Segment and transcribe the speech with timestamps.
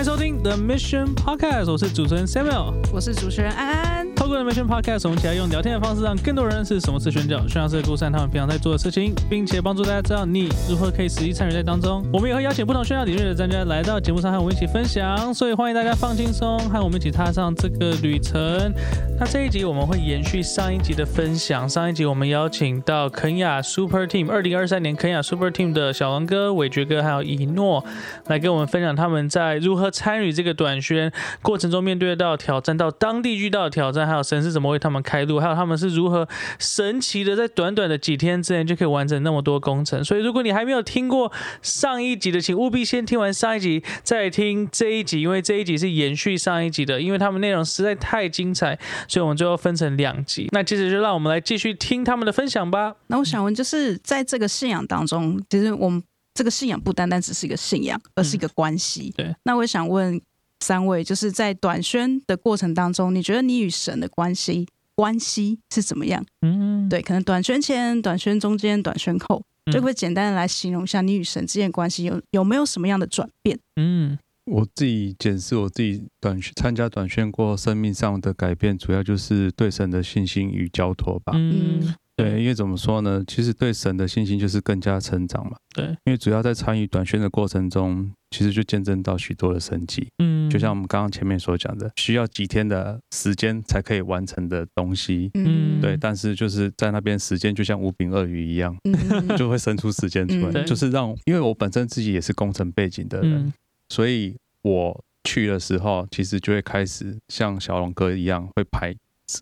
[0.00, 2.72] 欢迎收听 The Mission Podcast，我是主持人 Samuel。
[2.90, 3.99] 我是主持人安安。
[4.30, 12.06] 透过 The Mission Podcast，我们起来用聊天的方式，让更多人认识什么是宣教，宣教是故事他们平常在做的事情，并且帮助大家知道你如何可以实际参与在当中。
[12.12, 18.72] 我们也会邀请不同宣教领域的专家来到节目上和我们一起分享，所以欢迎大家放轻松，和我们一起踏上这个旅程。
[19.18, 27.84] 那这一集我们会延续上一集的分享，上一集我们邀请到肯亚 Super Team 二零二三年肯亚 Super Team 的小王哥、伟爵哥还有一诺
[28.26, 36.28] 来跟我们分享他们在如何参与这个短宣过程中面对到挑战，到当地遇到的挑战，还有神是怎么为他们开路，还有他们是如何
[36.58, 40.02] 神奇的在短短的几天之内就可以完成那么多工程。
[40.04, 48.78] 所以如果你还没有听过上一集的，请务必先听完上一集再听这一集，因为这一集是延续上一集的，因为他们内容实在太精彩，
[49.08, 50.48] 所以我们最后分成两集。
[50.52, 52.94] 那接着就让我们来继续听他们的分享吧。
[53.08, 56.02] 那我想问，就是在这个信仰当中，其实我们
[56.34, 59.12] 这个信仰不单单只是一个信仰，而是一个关系。
[59.16, 59.34] 对。
[59.44, 60.20] 那我想问
[60.60, 66.24] 三位，就是在短宣的过程当中，你觉得你与神的关系关系是怎么样？
[66.42, 73.58] 嗯，对，可能短宣前、短宣中间、短宣后，就会简单的来形容一下你与神之间的关系有有没有什么样的转变？
[73.76, 81.32] 嗯我自己检视我自己短宣参加短宣过生命上的改变，主要就是对神的信心与交托吧。
[81.36, 83.22] 嗯，对，因为怎么说呢？
[83.26, 85.56] 其实对神的信心就是更加成长嘛。
[85.74, 90.08] 对，因为主要在参与短宣的过程中，其实就见证到许多的神迹。
[90.18, 95.30] 嗯，就像我们刚刚前面所讲的，需要几天的时间才可以完成的东西。
[95.34, 98.94] 嗯对，但是就是在那边时间就像无柄鳄鱼一样，嗯
[99.38, 103.52] 就会生出时间出嗯来，对就是让，因为我本身自己也是工程背景的人，嗯
[103.88, 108.94] 所以我去的时候，其实就会开始像小龙哥一样，会排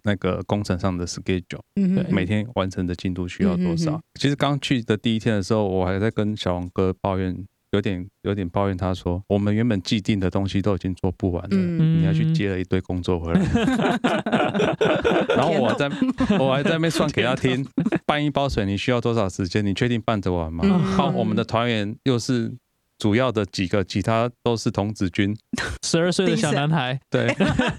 [0.04, 3.92] 那个工程上的 schedule，嗯每天完成的进度需要多少。
[3.92, 7.36] 嗯哼其实刚去的第一天的时候，我还在跟小王哥抱怨，
[7.72, 11.48] 有点有点抱怨，他说我们原本既定的东西都已经做不完了。
[11.52, 13.40] 嗯你要去接了一堆工作回来，
[15.36, 15.90] 然后我在
[16.38, 17.66] 我还在那边算给他听，
[18.06, 19.64] 搬一包水你需要多少时间？
[19.64, 20.62] 你确定办得完吗？
[20.64, 22.52] 嗯好，我们的团员又是
[22.98, 25.36] 主要的几个，其他都是童子军，
[25.84, 27.32] 十二岁的小男孩， 对，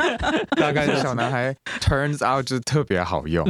[0.55, 3.45] 大概是小男孩 turns out 就特别好用，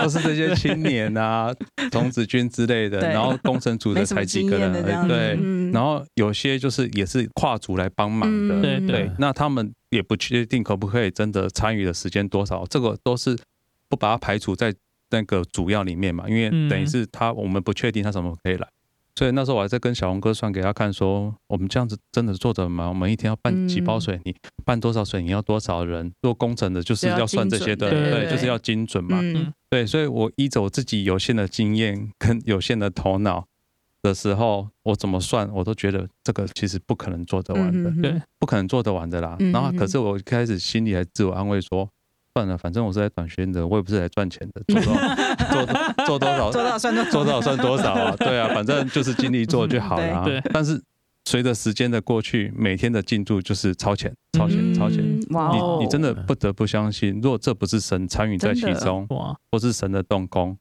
[0.00, 1.52] 都是这些青年啊、
[1.90, 4.72] 童子军之类的，然后工程组的才几个人
[5.08, 5.72] 对，嗯。
[5.72, 8.80] 然后有些就是也是跨组来帮忙的，嗯对。
[8.86, 13.36] 对，那他们也不确定可不可以真的参与的时间多少，这个都是
[13.88, 14.72] 不把它排除在
[15.10, 16.68] 那个主要里面嘛，因为嗯。
[16.68, 18.66] 等于是他我们不确定他什么时候可以来，
[19.18, 22.88] 所以那时候我还在跟小红哥算给他看说，我们这样子真的做得吗？
[22.88, 24.32] 我们一天要办几包水，你
[24.64, 33.44] 办多少水，泥要多少人做工程的，就是要要算这些的，对对，就是要精准嘛，嗯对，所以我依着我自己有限的经验跟有限的头脑
[34.02, 37.90] 的时候，我怎么算，我都觉得这个其实不可能做得完的。
[37.90, 39.34] 嗯对，不可能做得完的啦。
[39.40, 41.90] 嗯然后，嗯可是我一开始心里还自我安慰说，
[42.38, 44.94] 算了，反正我是来短宣的，我也不是来赚钱的，做多
[46.06, 50.24] 做做多少做到算多做多少算多少啊，对啊，反正就是尽力做就好了、啊。
[50.24, 50.50] 对对。
[50.52, 50.80] 但是
[51.24, 55.00] 随着时间的过去，每天的进度就是超前、超前、超前。
[55.00, 55.78] 嗯哇哦。
[55.80, 59.06] 你你真的不得不相信，如果这不是神参与在其中，
[59.50, 60.56] 或是神的动工，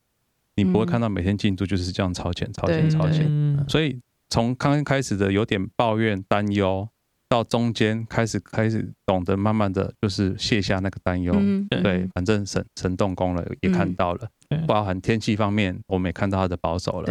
[0.55, 3.27] 你不会嗯看到每天进度就是这样超前、超前、超前。
[3.29, 3.99] 嗯所以
[4.29, 6.89] 从刚刚开始的有点抱怨、担忧，
[7.29, 11.33] 到中间开始开始懂得慢慢的就是卸下那个担忧。
[11.37, 11.67] 嗯。
[11.67, 14.57] 对，反正神神动工了，也看到了，对。
[14.65, 17.07] 包含天气方面，我们也看到他的保守了，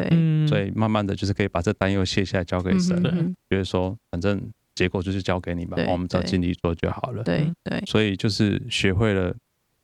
[0.48, 3.12] 所以慢慢的就是可以把这担忧卸下来交给神，嗯。
[3.18, 3.36] 嗯。
[3.50, 4.40] 觉得说反正
[4.74, 6.30] 结果就是交给你吧，我们只要对。
[6.30, 7.22] 尽力做就好了。
[7.22, 9.34] 对对，所以就是学会了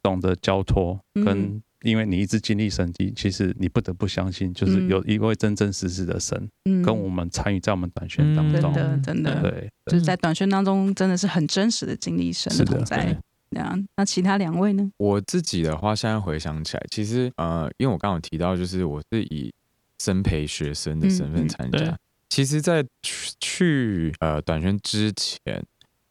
[0.03, 1.25] 懂得交托，嗯。
[1.25, 8.73] 跟因为你一直经历神迹，其实你不得不相信，就是嗯有一位真真实实的神嗯跟我们参与在我们短宣当真中。
[8.73, 13.17] 的真的，对，就是在短宣当中真的是很真实的经历神的在。
[13.55, 14.91] 那样，那其他两位呢？
[14.97, 19.53] 我自己的话，现在回想起来，其实呃，因为我刚刚有提到，就是我是以
[19.99, 21.79] 生培学生的身份参加。
[21.79, 21.95] 对
[22.31, 25.63] 其实，在去去呃短宣之前，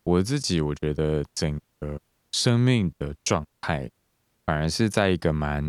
[0.03, 1.99] 我自己我觉得整个
[2.31, 3.89] 生命的状态，
[4.51, 5.63] 反而是在一个蛮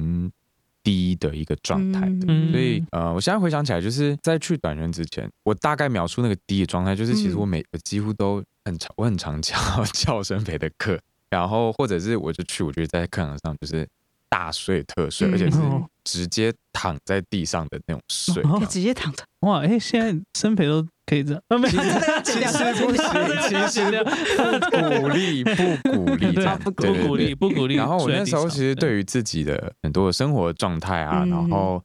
[0.83, 2.27] 低的一个状态的。
[2.27, 2.51] 嗯。
[2.51, 7.39] 所以，呃，我现在回想起来，就是在去短宣之前，我大概描述那个低的状态，就是其实嗯。
[7.39, 9.57] 我每我几乎都很常，我很常教
[9.93, 10.99] 教生培的课，
[11.31, 13.87] 然后或者是我就去，我觉得在课堂上就是
[14.33, 15.33] 大睡特睡，嗯。
[15.33, 15.87] 而且是哦。
[16.05, 18.43] 直接躺在地上的那种睡。
[18.67, 21.75] 直接躺着，哇，哎，现在生培都可以这样，啊， 没有，
[22.25, 24.03] 其实不行，其实
[24.71, 27.03] 不鼓励，不鼓励这样， 不鼓对对对。
[27.03, 27.75] 不鼓励，不鼓励。
[27.77, 28.97] 然后我那时候其实对。
[28.97, 31.31] 于自己的很多的生活状态啊，嗯。
[31.31, 31.83] 然后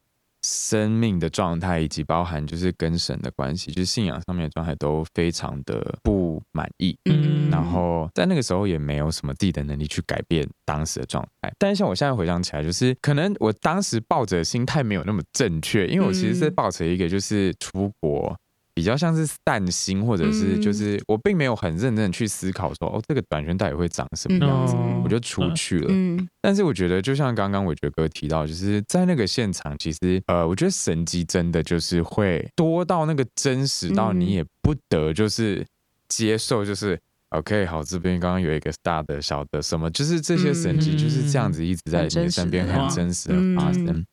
[0.47, 6.97] 生命的状态，以及包含就是跟神的关系，就是信仰上面的状态都非常的不满意。
[7.05, 11.51] 嗯然后在那个时候也没有什么自己的能力去改变当时的状态。
[11.57, 18.33] 但是像我现在回想起来，就是可能我当时抱着的心态没有那么正确，因为我其实是嗯抱着一个就是出国。
[18.77, 20.61] 比较像是散心，或者是嗯。
[20.61, 25.87] 就是我并没有很认真的去思考说，哦，这个短裙到底会长什么样子，哦我就出去了。
[25.89, 26.29] 嗯。
[26.39, 35.65] 但是我觉得，就像刚刚伟觉哥提到，就是在那个现场，其实呃，我觉得神迹真的就是会多到那个真实到嗯你也不得就是
[36.07, 36.99] 接受，就是
[37.29, 40.97] OK 好，这边刚刚有一个大的、小的什么，就是这些神迹嗯。
[40.99, 43.87] 就是这样子一直在你身边很很真实的发生。
[43.87, 44.05] 嗯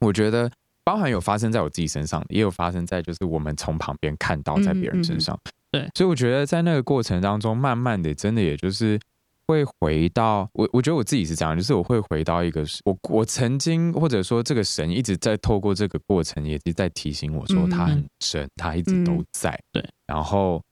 [0.00, 0.48] 我觉得
[0.88, 5.38] 包含有发生在我自己身上，也有发生在就是我们从旁边看到在别人身上。
[5.44, 8.98] 嗯嗯对所以我觉得在那个过程当中，慢慢的真的也就是
[9.46, 19.60] 会回到我，我觉得我自己是这样，就是我会回到一个我我曾经或者说这个神一直在透过这个过程，也是在提醒我说嗯他很真，他一直都嗯在。
[19.70, 20.62] 对，然后。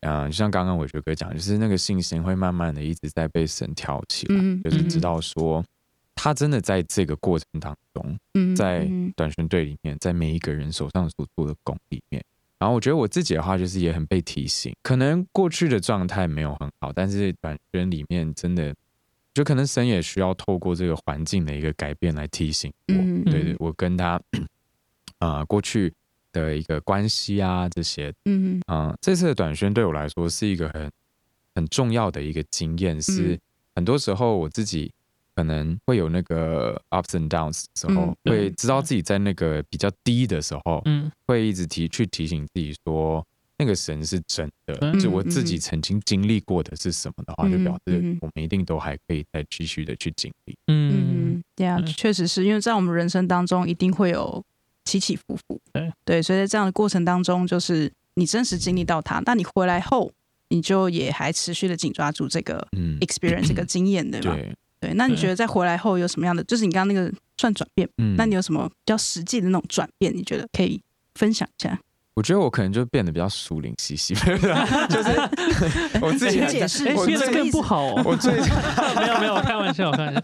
[0.00, 5.64] 嗯，就像刚刚伟学哥讲，就是那个信心会慢慢的一直在被神挑起来，嗯就是知嗯道说
[6.16, 12.24] 他真的在这个过程当中，嗯在嗯短宣队里面，在每一个人手上所做的工里面。
[12.58, 18.74] 然后我觉得我自己的话，就是也很被提醒，可能过去的状态没有很好，但是短宣里面真的，
[19.34, 24.20] 就可能神也需要透过这个环境的一个改变来提醒我，嗯对对，我跟他
[25.18, 25.92] 啊、过去
[26.32, 30.90] 的一个关系啊这些，嗯嗯，这次的短宣对我来说是一个很
[31.54, 33.40] 很重要的一个经验，是嗯。
[33.76, 34.90] 很多时候我自己
[35.36, 41.10] 可能会有那个 ups and downs 的时候，嗯会知道自己在那个比较低的时候，嗯。
[41.26, 43.24] 会一直提去提醒自己说，
[43.58, 48.18] 那个神是真的，嗯就我自己曾经经历过的是什么的话，嗯就表示嗯。
[48.22, 50.56] 我们一定都还可以再继续的去经历。
[50.68, 54.42] 嗯嗯，对啊，嗯确实是因为在我们人生当中一定会有
[54.84, 55.92] 起起伏伏，对。
[56.04, 60.10] 对，所以在这样的过程当中，就是你真实经历到它，那你回来后，
[60.48, 64.34] 你就也还持续的紧抓住这个嗯，experience 这个经验，对吗？
[64.34, 66.42] 对，对，那你对觉得在回来后有什么样的？
[66.44, 70.14] 就是你刚刚那个算转变，嗯那你有什么比较实际的那种转变？
[70.14, 70.80] 你觉得可以
[71.14, 71.78] 分享一下？
[72.14, 74.14] 我觉得我可能就变得比较疏灵兮兮，
[74.88, 75.10] 就是
[76.00, 78.02] 我自己解释哎，我变得不好哦。
[78.06, 80.22] 我最没有 没有，我开玩笑，我开玩笑。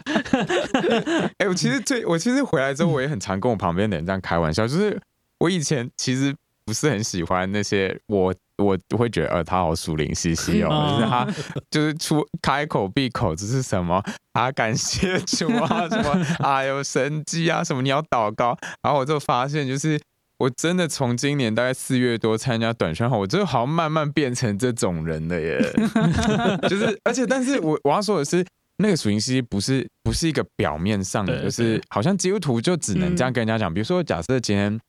[1.37, 4.99] 哎、我其实最我其实回来之后，我也很常跟我旁边的人这样开玩笑，就是
[5.39, 6.35] 我以前其实
[6.65, 11.29] 不是很喜欢那些我我会觉得呃他好属灵兮兮哦，嗯就是他
[11.71, 20.01] 就是出开口闭口只是什么啊感谢主啊什么啊有神迹啊什么你要祷告，然后我就发现就是。
[20.39, 25.61] 我真的从今年大概四月多参加短宣后，我就好像慢慢变成这种人了耶。
[26.69, 28.45] 就是，而且，但是我我要说的是，
[28.79, 33.73] 那个属灵兮兮不是不是一个表面上的，就是好像基督徒就只能这样跟人家讲。
[33.73, 34.81] 比如说，假设今天，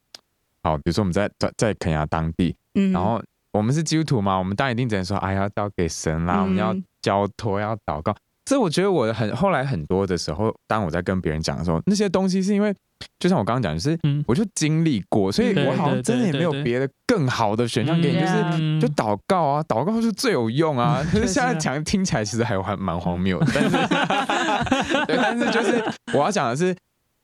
[0.63, 3.21] 好，比如说我们在在在肯亚当地，嗯，然后
[3.53, 8.13] 我们是基督徒嘛，我们当然一定只能说，哎呀，交给神啦，嗯我们要交托，要祷告。
[8.45, 12.75] 所以我觉得我很后来很多的时候，当我在跟别人讲的时候，那些东西是因为，
[13.17, 21.01] 就像我刚刚讲，就是嗯我就经历过，所以我好像真的也没有别的更好的选项给你，就是嗯就祷告啊，祷告是最有用啊。
[21.09, 23.77] 可是现在讲听起来其实还还蛮荒谬的，但是
[25.07, 25.81] 对，但是就是
[26.13, 26.75] 我要讲的是，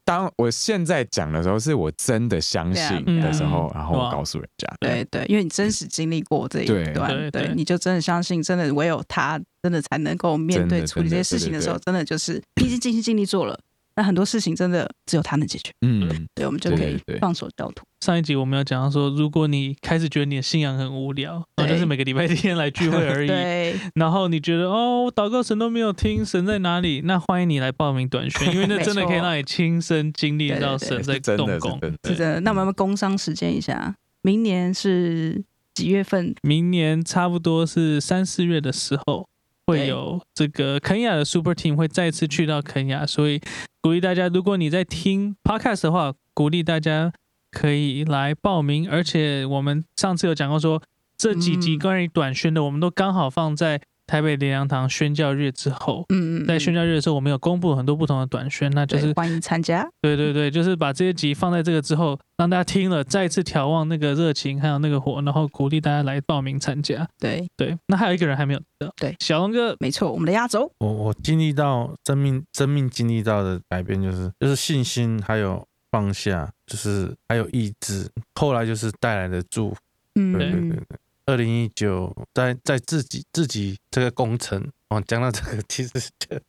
[0.09, 6.91] 当我现在讲的时候，是我真的相信的时候，然后我告诉人家，对对，因为你真实经历过这一对。
[6.94, 7.53] 段，对对。
[7.53, 13.59] 你就真的相信，真的唯有他，真的才能够面对处理这些事情的时候，真真的就是你已经尽心尽力做了，
[13.99, 17.85] 那很多事情真的只有他能解决，嗯，对，我们就可以放手交托。
[17.99, 27.01] 上一集我们要讲到说，如果你开始觉得你的信仰很无聊，然后就是每个礼拜天来聚会而已， 对，然后你觉得哦，我祷告神都没有听，神在哪里？
[27.03, 31.77] 那欢迎你来报名短宣， 因为那真的可以让你亲身经历到神在动工。
[31.81, 32.13] 真的。
[32.13, 32.39] 是的。
[32.39, 36.33] 那我们工商时间一下，明年是几月份？
[36.44, 39.27] 明年差不多是三四月的时候，
[39.68, 43.41] 会有这个肯亚的 Super Team 会再次去到肯亚，所以
[43.81, 47.14] 鼓励大家，如果你在听 Podcast 的话，鼓励大家
[47.50, 48.90] 可以来报名。
[48.90, 50.83] 而且我们上次有讲过说，
[51.18, 56.04] 这几集嗯关于短宣的，我们都刚好放在台北莲阳堂宣教日之后。
[56.09, 59.87] 嗯嗯，在宣教日的时候，我们有公布很多不同的短宣，那就是欢迎参加。
[60.01, 67.07] 对对对，就是把这些集放在这个之后，让大家听了再次眺望那个热情，还有那个火，然后鼓励大家来报名参加。
[67.19, 70.71] 对，对，那还有一个人还没有的，对小龙哥，没错，我们的压轴。
[70.80, 79.78] 我我经历到生命生命经历到的改变，就是就是信心，还有放下，就是还有意志，后来就是带来的祝福。
[80.16, 80.97] 嗯，对对对对。
[81.30, 86.40] 二零一九在在自己自己这个工程哦，讲到这个其实就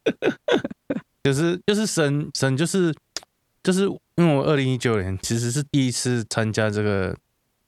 [1.23, 2.95] 就是就是神神就是
[3.63, 3.85] 就是
[4.15, 7.15] 因为我二零一九年其实是第一次参加这个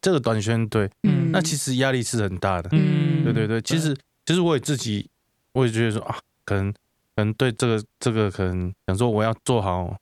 [0.01, 2.71] 这个短宣队，嗯那其实压力是很大的。
[2.73, 5.07] 嗯，对对对，其实其实我也自己，
[5.53, 9.95] 我也觉得说啊，可能可能对这个这个可能想说我要做好，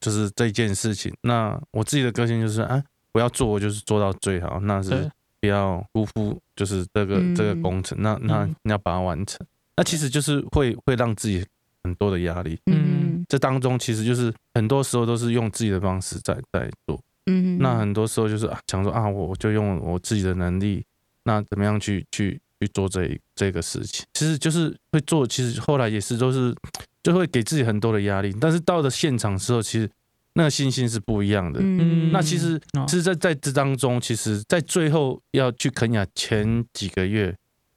[0.00, 1.14] 就是这件事情。
[1.20, 2.82] 那我自己的个性就是啊，
[3.12, 5.10] 我要做，我就是做到最好，那是对
[5.46, 7.96] 不要辜负就是这个、这个嗯工程。
[8.00, 11.44] 那那嗯你要把它完成，那其实就是会会让自己
[11.84, 12.58] 很多的压力。
[12.66, 17.00] 嗯这当中其实就是很多时候都是用自己的方式在在做。
[17.26, 20.84] 嗯，那很多时候就是啊，想说啊，我我就用我自己的能力，
[21.24, 24.04] 那怎么样去去去做这这个事情？
[24.14, 26.54] 其实就是会做，其实后来也是都是
[27.02, 29.90] 就会给自己很多的压力，但是到了现场之后，其实
[30.36, 31.58] 那个信心是不一样的。
[31.62, 37.34] 嗯那其实哦是在在这当中，其实在最后要去肯雅前几个月，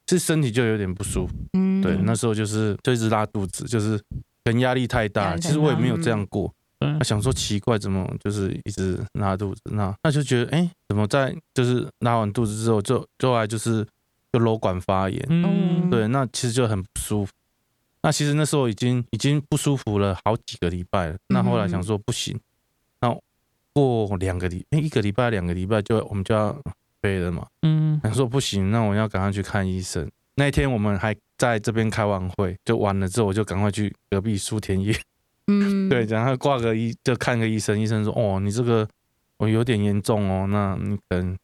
[0.08, 1.34] 是身体就有点不舒服。
[1.54, 3.98] 嗯对，那时候就是就一直拉肚子，就是
[4.44, 5.38] 可能压力太大。
[5.38, 6.54] 其实我也没有这样过。
[6.82, 9.62] 嗯那想说奇怪，怎么就是一直拉肚子？
[9.66, 13.86] 那那就觉得，哎、怎么在就是拉完肚子之后，就就后来就是
[14.32, 17.32] 就瘘管发炎，嗯，对，那其实就很不舒服。
[18.02, 21.18] 那其实那时候已经已经不舒服了好几个礼拜了。
[21.28, 22.40] 那后来想说不行，那
[23.74, 26.56] 过两个礼，哎、一个礼拜两个礼拜就我们就要
[27.02, 27.48] 飞了嘛。
[27.64, 30.10] 嗯他说不行，那我要赶快去看医生。
[30.36, 34.96] 那一天我们还在这边开完会，就完了之后，我就赶快去隔壁苏田医院
[35.48, 38.88] 嗯 对，然后挂个医就看个医生，医生说哦，你这个
[39.38, 41.38] 我有点严重哦，那你可能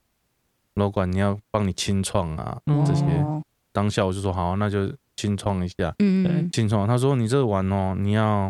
[0.75, 3.03] 瘘管你要帮你清创啊嗯这些。
[3.05, 3.41] 哦
[3.75, 6.88] 当下我就说好，那就清创一下，嗯清创。
[6.88, 8.50] 他说你这个完哦，你要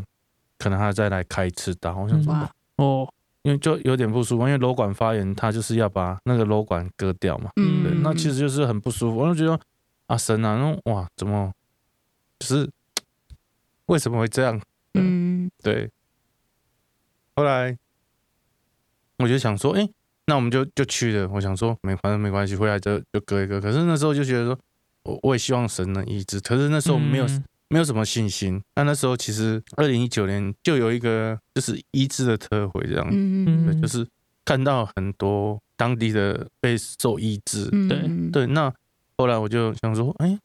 [0.59, 1.97] 可能还要再来开一次刀。
[1.97, 3.09] 我想说，哇哦，
[3.45, 7.51] 因为就有点不舒服，因为瘘管发炎，他就是要把那个瘘管割掉嘛。
[7.57, 9.17] 嗯对，那其实就是很不舒服。
[9.17, 9.59] 我就觉得
[10.07, 11.53] 啊，神啊，那哇，怎么
[12.39, 12.67] 就是
[13.85, 14.59] 为什么会这样？
[14.95, 15.91] 嗯对，
[17.35, 17.77] 后来
[19.17, 19.87] 我就想说，哎、
[20.25, 21.29] 那我们就就去了。
[21.29, 23.61] 我想说，没反正没关系，回来就就割一割。
[23.61, 24.59] 可是那时候就觉得说，
[25.03, 28.61] 我我也希望神能医治，可是那时候没有、嗯没有什么信心。
[28.75, 34.07] 那那时候其实二零一九年就有一个就是医治的特会这样，嗯对，就是
[34.43, 38.31] 看到很多当地的被受医治，对。
[38.31, 38.73] 对，那
[39.17, 40.39] 后来我就想说，哎、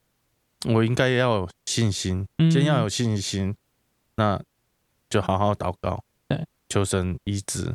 [0.66, 2.50] 我应该要有信心，嗯。
[2.50, 3.54] 先要有信心，
[4.16, 4.40] 那
[5.08, 7.66] 就好好祷告，对，求神医治。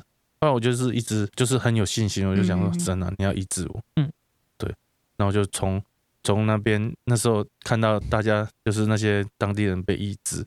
[0.41, 2.79] 后来我就是一直就是很有信心，我就想说，嗯。
[2.79, 4.11] 神啊，你要医治我，嗯，
[4.57, 4.73] 对，
[5.17, 5.81] 那我就从
[6.25, 10.43] 从那边那时候看到大家就是那些当地人被医治，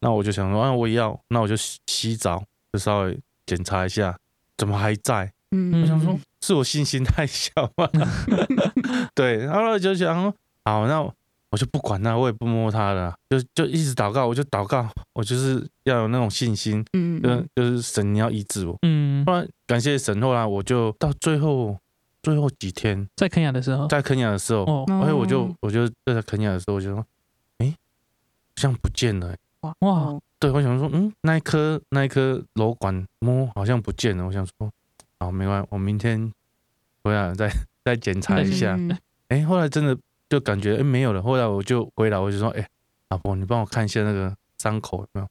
[0.00, 4.14] 那我就想说，啊，我也要，那我就洗洗澡，就稍微检查一下，
[4.58, 5.32] 怎么还在？
[5.50, 7.88] 嗯我想说，是我信心太小吗？
[9.16, 10.34] 对，然后我就想说，
[10.64, 18.78] 好，那我就不管他，我也不摸他了，就就一直祷告，我就祷告，我就是要有那种信心，嗯就就是神你要医治我。
[18.82, 21.76] 嗯，后来感谢神，后来我就到最后
[22.22, 24.84] 最后几天在肯雅的时候，在肯雅的时候，哦。
[25.02, 27.04] 而且我就我就在肯雅的时候，我就说，
[27.58, 34.70] 哎，好像不见了、欸哇哇，对，我想说，嗯，那一颗那一颗瘘管摸好像不见了，我想说，
[35.20, 36.32] 好，没关系，我明天
[37.04, 37.48] 回来再
[37.84, 38.74] 再检查一下。
[38.76, 38.98] 嗯。
[39.28, 39.96] 哎、后来真的
[40.28, 42.68] 就感觉哎、没有了，后来我就回来，我就说，哎、
[43.10, 45.28] 老婆，你帮我看一下那个伤口有没有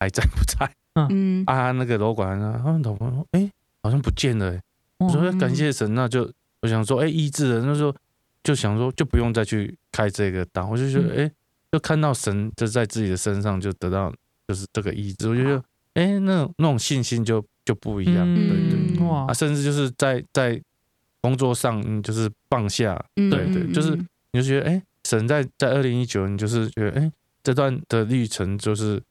[0.00, 0.70] 还在不在？
[1.10, 1.44] 嗯。
[1.46, 1.70] 啊？
[1.72, 4.62] 那个瘘管老婆说，哎、好像不见了、欸，
[4.98, 6.30] 我说要感谢神，那就
[6.62, 7.94] 我想说，哎、医治了，那时候
[8.42, 11.30] 就想说就不用再去开这个刀，我就觉得，哎、
[11.72, 14.12] 就看到神就在自己的身上就得到
[14.46, 19.26] 就是这个医治，我就觉得，哎、那种那种信心就就不一样，对对嗯哇。
[19.26, 20.60] 啊，，甚至就是在在
[21.20, 23.96] 工作上，嗯，就是放下，嗯对对，就是
[24.32, 29.02] 你就觉得，哎、神在在二零一九，你就是觉得，哎、这段的历程就是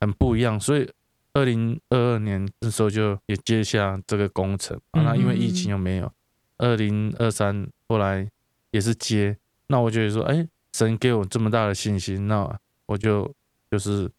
[0.00, 0.88] 很不一样，所以
[1.32, 6.12] 二零二二年那时候就也接下这个工程，啊，那因为疫情又没有，
[6.58, 8.28] 二零二三后来
[8.70, 9.36] 也是接，
[9.68, 13.32] 那我觉得说，哎、神给我这么大的信心，那我就
[13.70, 14.10] 就是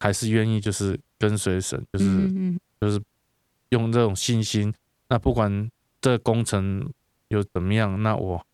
[0.00, 3.00] 还是愿意就是跟随神，就是、嗯就是
[3.68, 4.74] 用这种信心，
[5.08, 5.70] 那不管
[6.00, 6.90] 这个工程
[7.28, 8.44] 有怎么样，那我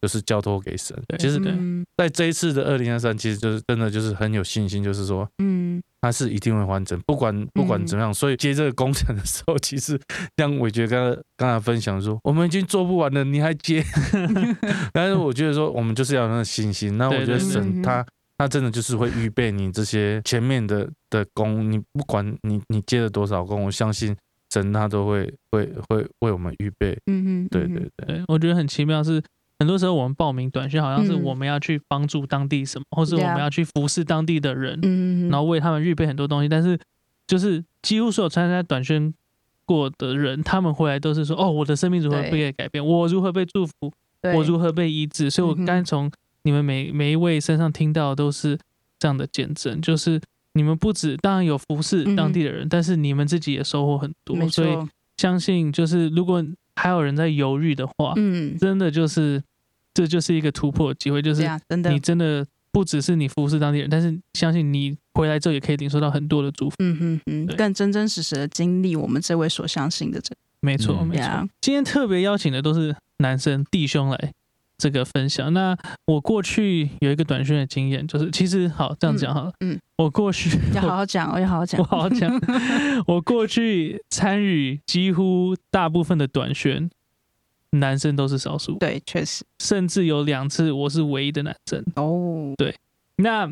[0.00, 0.96] 就是交托给神。
[1.08, 8.14] 对其实，嗯在这一次的二零二三，其实就是真的就是很有信心，就是说嗯他是一定会完成，不管不管怎么样。
[8.14, 10.00] 所以接这个工程的时候，其实
[10.36, 13.84] 像伟觉刚刚刚才分享说，我们已经做不完了，你还接？
[14.92, 16.96] 但是我觉得说，我们就是要有那个信心。
[16.96, 18.04] 那我觉得神他。
[18.40, 24.16] 他真的就是会预备你这些前面的的工，你不管你你接了多少工，我相信
[24.52, 26.96] 神他都会会会为我们预备。
[27.06, 29.20] 嗯嗯，对对对，对，我觉得很奇妙是。
[29.58, 31.22] 很多时候我们报名短宣，好像是嗯。
[31.22, 36.48] 我们要去帮助当地什么，或是我们要去服侍当地的人，嗯，然后为他们预备很多东西。
[36.48, 36.78] 但是
[37.26, 39.12] 就是几乎所有参加短宣
[39.64, 42.30] 过的人，他们回来都是说，哦，我的生命如何对。
[42.30, 43.92] 被改变，我如何被祝福，
[44.34, 45.28] 我如何被医治。
[45.28, 46.10] 所以我刚从
[46.42, 48.56] 你们每每一位身上听到的都是
[48.98, 50.20] 这样的见证，就是
[50.54, 56.44] 你们不止当然有服侍当地的人，但是你们自己也收获很多，所以，相信就是如果
[56.76, 59.42] 还有人在犹豫的话，嗯，真的就是
[59.98, 61.42] 这就是一个突破的机会，就是
[61.90, 66.76] 你，真的不只是你服侍当地人，但是相信你回来之后也可以领受到很多的祝福。
[66.78, 71.48] 嗯嗯嗯，更真真实实的经历我们这位所相信的这没错，嗯没错。
[71.60, 74.32] 今天特别邀请的都是男生弟兄来
[74.76, 75.52] 这个分享。
[75.52, 75.76] 那
[76.06, 82.32] 我过去有一个短宣的经验，就是其实好这样讲好了，嗯嗯我过去要好好讲我，要好好讲我，好好讲，
[83.08, 86.88] 我过去参与几乎大部分的短宣，
[87.72, 89.44] 男生都是少数，对，确实。
[89.58, 91.84] 甚至有两次我是唯一的男生。
[91.96, 92.74] 哦，对。
[93.16, 93.50] 那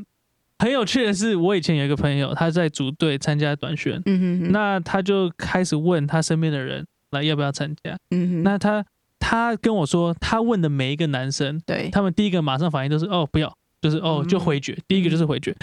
[0.59, 7.99] 很有趣的是，我以前有一个朋友，他在组队参加短宣，嗯哼哼，那他就开始问他身边的人来要不要参加。
[8.11, 8.85] 嗯哼，那他
[9.19, 14.29] 他跟我说，他问的每一个男生，对，他们第一个马上反应都是哦不要，就是哦嗯。
[14.29, 15.55] 就回绝，第一个就是回绝。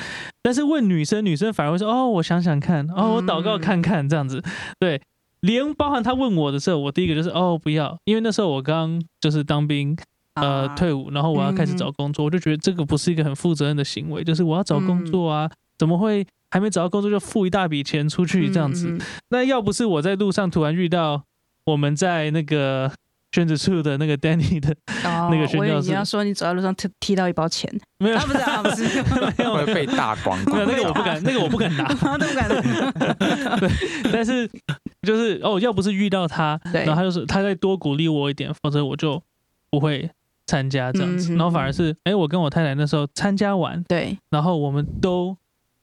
[0.43, 4.07] 但是问女生，女生反而会说哦我想想看，哦我祷告看看。
[4.07, 4.43] 这样子。
[4.77, 5.01] 对，
[5.43, 9.95] 连包含他问我的时候，我第一个就是哦不要，因为那时候我刚就是当兵，
[10.35, 18.97] 呃啊退伍，然后我要开始找工作，我就觉得这个不是一个很负责任的行为，就是我要找工作啊，怎么会还没找到工作就付一大笔钱出去这样子？
[19.29, 21.23] 那要不是我在路上突然遇到
[21.65, 22.89] 我们在那个
[23.33, 24.69] 宣子处的那个 Danny 的，
[25.03, 28.15] 哦 那个宣教士你要说你走在路上踢踢到一包钱，没有。
[28.17, 28.83] 啊，不是啊，不是，
[29.37, 29.55] 没有。
[29.55, 30.65] 会被大光没有。
[30.67, 31.87] 那个我不敢，那个我不敢拿。
[31.87, 33.55] 都 不敢拿。
[33.57, 33.69] 对，
[34.13, 34.47] 但是
[35.01, 39.21] 就是哦，要不是遇到他，然后他就是他再多鼓励我一点，否则我就
[39.71, 40.07] 不会
[40.45, 41.31] 参加这样子。
[41.35, 45.35] 然后反而是哎，我跟我太太那时候参加完，对，然后我们都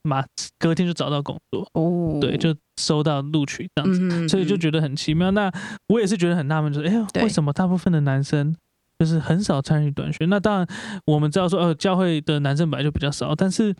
[0.02, 0.24] 马
[0.58, 4.00] 隔天就找到工作，哦，对，就收到录取这样子。
[4.02, 5.30] 嗯，所以就觉得很奇妙。
[5.30, 5.52] 那
[5.88, 8.56] 我也是觉得很纳闷，就是哎为什么大部分的男生
[8.98, 10.28] 就是很少参与短宣？
[10.28, 10.66] 那当然
[11.04, 13.74] 我们知道说，呃，教会的男生本来就比较少，但是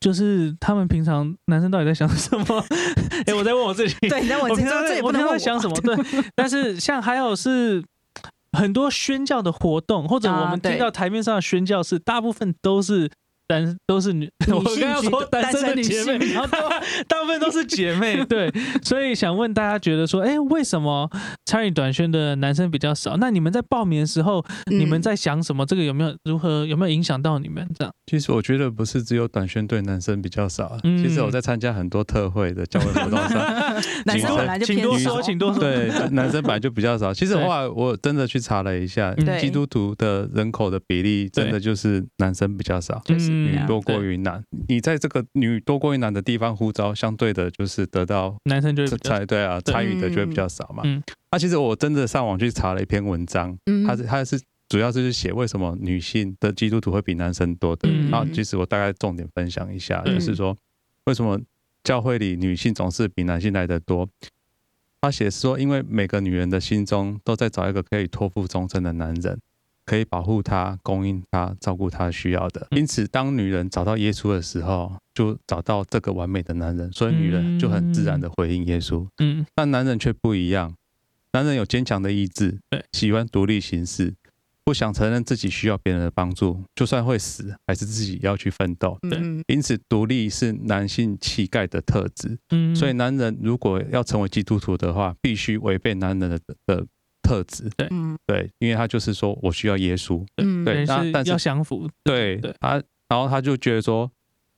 [0.00, 2.64] 就是他们平常男生到底在想什么？
[3.26, 5.76] 哎，我在问我自己， 对，你在问我平常这这在我平常也不能问在想什么？
[5.82, 7.82] 对， 但是像还有是。
[8.52, 13.08] 很多宣教的活动，或者我们听到台面上的宣教是，大部分都是
[13.48, 16.58] 单都是女， 我刚刚说单身的女姐妹，性然后大
[17.08, 21.10] 大部分都是姐妹， 对，所以想问大家，觉得说，哎，为什么
[21.46, 23.16] 参与短宣的男生比较少？
[23.16, 25.64] 那你们在报名的时候，你们嗯在想什么？
[25.64, 27.66] 这个有没有如何有没有影响到你们？
[27.78, 31.02] 这样，其实我觉得不是只有短宣对男生比较少啊，嗯。
[31.02, 33.38] 其实我在参加很多特会的教会活动上，
[34.04, 35.60] 男生本来就偏请多说，请多说。
[35.60, 37.14] 对男生本来就比较少。
[37.14, 37.44] 其实对。
[37.44, 44.42] 后来我真的去查了一下，基督徒的人口的比例真的就是男生比较少，就是嗯女多过于男。
[44.68, 50.82] 你在这个女多过于男的地方呼召，相对的就是得到男生就会比较参对啊参与的就会比较少嘛。
[50.84, 57.88] 嗯那、其实我真的上网去查了一篇文章，嗯它是它是主要就是写为什么女性的基督徒会比男生多的。
[57.88, 60.56] 嗯然后其实我大概重点分享一下，嗯就是说
[61.04, 61.40] 为什么
[61.84, 64.08] 教会里女性总是比男性来的多。
[65.00, 69.38] 他写说，因为每个女人的心中都在找一个可以托付终身的男人，
[69.88, 72.66] 可以保护她、供应她、照顾她需要的。
[72.70, 79.06] 嗯因此，当女人找到耶稣的时候，就找到这个完美的男人，所以女人就很自然的回应耶稣。
[79.18, 80.74] 嗯但男人却不一样，
[81.32, 84.14] 男人有坚强的意志，对，喜欢独立行事，
[84.64, 88.98] 不想承认自己需要别人的帮助，就算会死，还是自己要去奋斗。
[89.00, 92.38] 对嗯因此，独立是男性气概的特质。
[92.50, 96.86] 嗯，所以，男人如果要成为基督徒的话，必须违背男人的的
[97.28, 97.70] 特质。
[97.90, 100.24] 嗯对，因为他就是说我需要耶稣。
[100.36, 101.88] 嗯，对那但是要降服。
[102.02, 104.10] 对对他，然后他就觉得说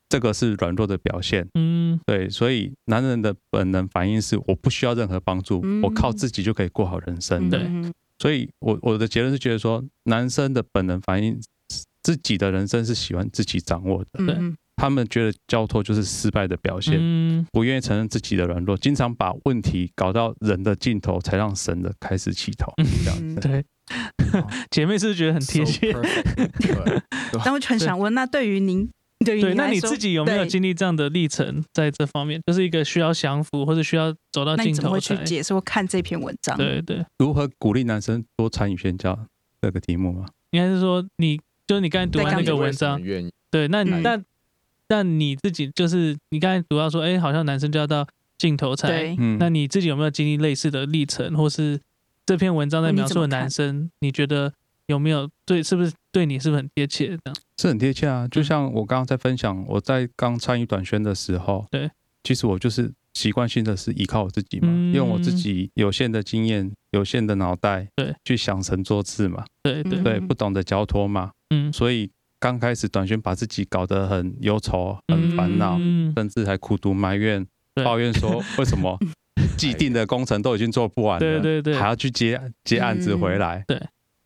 [0.09, 1.47] 这个是软弱的表现。
[1.55, 7.59] 嗯对，所以男人的本能反应是我不需要任何帮助，嗯我靠自己就可以过好人生的。
[7.59, 11.41] 对嗯所以我我的结论是觉得说，男生的本能反应，
[12.03, 14.27] 自己的人生是喜欢自己掌握的。
[14.27, 22.73] 对嗯他们觉得交托就是失败的表现，嗯不愿意承认自己的软弱，经常把问题搞到人的尽头，才让神的开始起头。
[23.05, 23.65] 这样嗯子，对，
[24.71, 25.93] 姐妹是不是觉得很贴切？
[27.45, 28.89] 但我就很想问，那对于您，
[29.23, 35.15] 对于对，那你自己有没有对经历这样的历程，在这方面，就是一个需要降服或者需要走到那你尽头怎么会去？
[35.25, 36.57] 解说看这篇文章？
[36.57, 39.27] 对对，如何鼓励男生多参与宣教
[39.61, 40.25] 这个题目吗？
[40.53, 44.21] 应该是说你就是你刚才读完那个文章，愿意对，那嗯那
[44.91, 48.89] 那你自己就是你刚才主要说，哎，好像男生就要到镜头才。
[48.89, 51.81] 对，嗯那你自己有没有经历类似的历程，或是
[52.27, 54.53] 这篇文章在描述的男生，你觉得
[54.87, 55.63] 有没有对？
[55.63, 57.17] 是不是对你是不是很贴切？
[57.25, 58.27] 的，是很贴切啊。
[58.29, 61.89] 就嗯像我刚刚在分享，我在刚参与短宣的时候，对，
[62.25, 77.47] 其实我就是习惯性的是依靠我自己嘛，嗯用我自己有限的经验、有限的脑袋，对，去想神做事嘛，对对，对，嗯不懂得交托嘛，嗯，所以刚开始短宣把自己搞得很忧愁、很烦恼，嗯甚至还苦读埋怨、
[77.85, 78.99] 抱怨说 为什么
[79.57, 81.75] 既定的工程都已经做不完了， 对对对。
[81.77, 83.79] 还要去接接案子回来，对，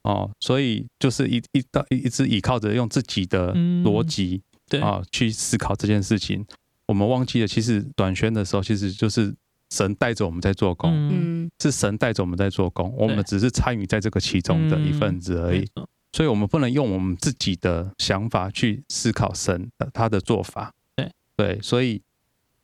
[0.03, 4.81] 哦，所以就是一一到一直依靠着用自己的嗯逻辑对。
[4.81, 6.46] 啊去思考这件事情。
[6.87, 9.35] 我们忘记了，其实短宣的时候，其实就是
[9.70, 15.66] 神带着我们在做工，嗯，嗯是神带着我们在做工，我们只是参与在这个其中的一份子而已。
[16.14, 20.70] 所以，我们不能用我们自己的想法去思考神的他的做法。
[20.94, 22.00] 对对，所以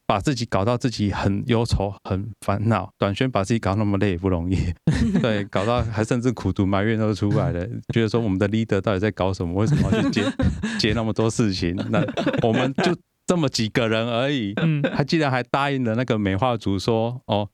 [0.06, 2.88] 把自己搞到自己很忧愁、很烦恼。
[2.96, 4.56] 短宣把自己搞那么累也不容易，
[5.20, 9.52] 对，搞到还甚至苦读埋怨都出来了，觉得说我们的 leader 到底在搞什么？
[9.54, 10.24] 为什么要去接
[10.78, 11.74] 接那么多事情？
[11.90, 12.00] 那
[12.46, 17.48] 我们就这么几个人而已，嗯，他竟然还答应了那个美化组说，哦，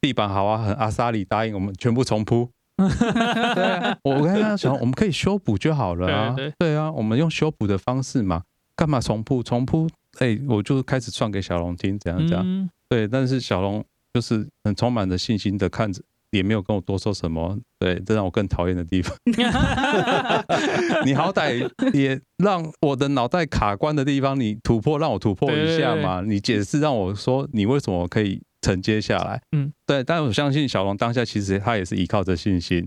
[0.00, 2.48] 地板好啊，很阿萨里答应我们全部重铺。
[2.88, 6.34] 对啊，我 我跟他讲，我们可以修补就好了啊。
[6.36, 8.42] 对对啊，我们用修补的方式嘛，
[8.76, 9.42] 干嘛重铺？
[9.42, 12.42] 重铺，哎、我就开始算给小龙听，怎样怎样。
[12.46, 17.58] 嗯对，但是小龙就是很充满着信心的看着，也没有跟我多说什么。
[17.78, 19.16] 对，这让我更讨厌的地方。
[21.06, 26.20] 你好歹也让我的脑袋卡关的地方，你突破，让我突破一下嘛。
[26.20, 29.42] 你解释让我说你为什么可以承接下来。
[29.52, 30.02] 嗯，对。
[30.02, 32.86] 但我相信小龙当下其实他也是依靠着信心。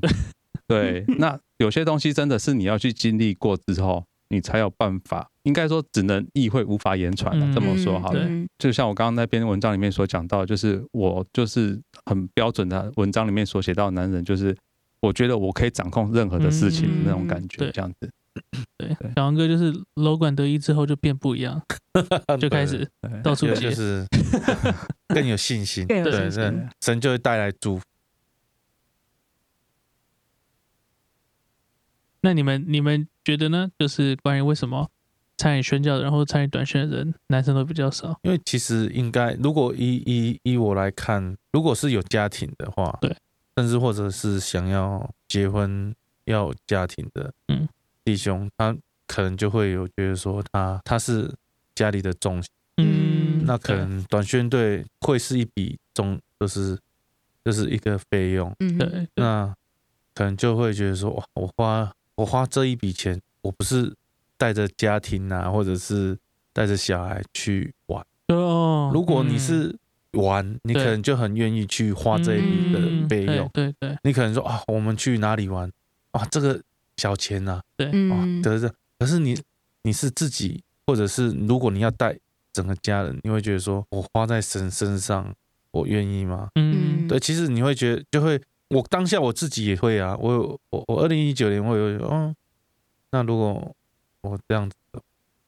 [0.68, 5.30] 对，那有些东西真的是你要去经历过之后，你才有办法。
[5.44, 8.12] 应该说只能意会无法言传了、嗯这么说好
[8.58, 14.58] 就像我刚刚那篇文章里面所讲到，就是我就是很标准的文章里面所写到的男人，就是
[15.02, 18.10] 我觉得我可以掌控任何的事情嗯那种感觉，对这样子。
[18.80, 21.62] 对对，小王哥就是楼管得意之后就变不一样，
[22.42, 24.04] 就开始对到处接，就是
[25.14, 26.30] 更有信心，更有对，
[26.82, 27.84] 神就会带来祝福。
[32.22, 33.70] 那你们你们觉得呢？
[33.78, 34.90] 就是关于为什么
[35.38, 38.20] 参与宣教的人或参与短宣的人，男生都比较少？
[38.24, 43.16] 因为其实应该，如果依依依我来看，如果是有家庭的话，对，
[43.56, 47.70] 甚至或者是想要结婚要有家庭的，嗯，
[48.04, 51.32] 弟兄，他可能就会有觉得说他他是
[51.76, 53.05] 家里的重心，嗯
[53.46, 56.78] 那可能短宣队会是一笔总，就是
[57.44, 59.08] 就是一个费用，嗯对对。
[59.16, 59.54] 那
[60.14, 63.94] 可能就会觉得说，哇，我花我花这一笔钱，我不是
[64.38, 66.18] 带着家庭啊，或者是
[66.54, 68.06] 带着小孩去玩。
[68.28, 69.40] 哦，如果你嗯。
[69.40, 69.76] 是
[70.16, 73.50] 玩，你可能就很愿意去花这一笔的嗯费用。
[73.52, 73.98] 对对对。
[74.04, 75.70] 你可能说啊，我们去哪里玩？
[76.12, 76.26] 啊？
[76.32, 76.58] 这个
[76.96, 78.42] 小钱呐、啊，对，嗯。
[78.42, 78.74] 得这。
[78.98, 79.38] 可是你
[79.82, 82.18] 你是自己，或者是如果你要带
[82.56, 85.36] 整个家人，你会觉得说我花在神身上，
[85.72, 86.48] 我愿意吗？
[86.56, 92.34] 嗯对，其实你会觉得就会，我当下我自己也会啊，我有我我二零一九年我有嗯，
[93.12, 93.76] 那如果
[94.22, 94.76] 我这样子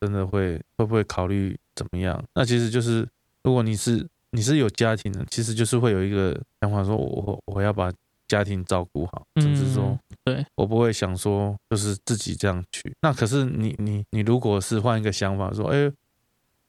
[0.01, 2.21] 真的会会不会考虑怎么样？
[2.35, 3.07] 那其实就是
[3.43, 7.89] 如果你是你是有家庭的，其实就是会有一个想法说我我我要把
[8.27, 12.93] 家庭照顾好，甚至说嗯对我不会想说就是自己这样去。
[13.01, 15.89] 那可是你你你如果是换一个想法说，哎，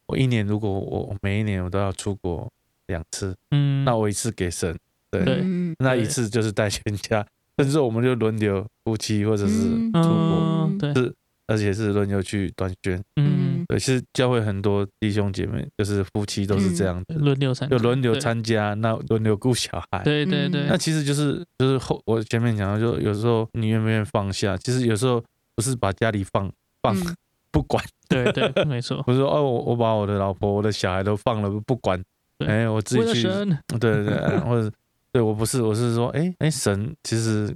[0.09, 2.51] 我一年如果我我每一年我都要出国
[2.89, 4.77] 两次，嗯，那我一次给神，
[5.11, 5.45] 对，
[5.79, 7.25] 那一次就是带全家，
[7.59, 11.15] 甚至我们就轮流夫妻或者是嗯出国，嗯对是
[11.47, 13.03] 而且是轮流去短宣。
[13.17, 20.03] 嗯对，其实教会很多弟兄姐妹就是夫妻都是这样子，轮流参加就轮流参加，那轮流顾小孩。
[20.03, 24.57] 对对对那其实就是就是后我前面讲的，就有时候你愿不愿意放下？
[24.57, 25.23] 其实有时候
[25.55, 26.51] 不是把家里放
[26.83, 27.15] 放、嗯
[27.59, 32.01] 不管， 对对，没错，我说哦我我把我的老婆我的小孩都放了不管，
[32.39, 32.47] 对。
[32.47, 33.23] 哎我自己去。
[33.23, 34.71] 神，对对对， 或者
[35.11, 37.53] 对我不是，我是说，哎哎，神其实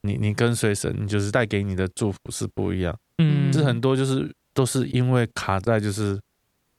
[0.00, 2.98] 你你跟随神，你就是带给你的祝福是不一样。
[3.18, 6.18] 嗯，是很多就是都是因为卡在就是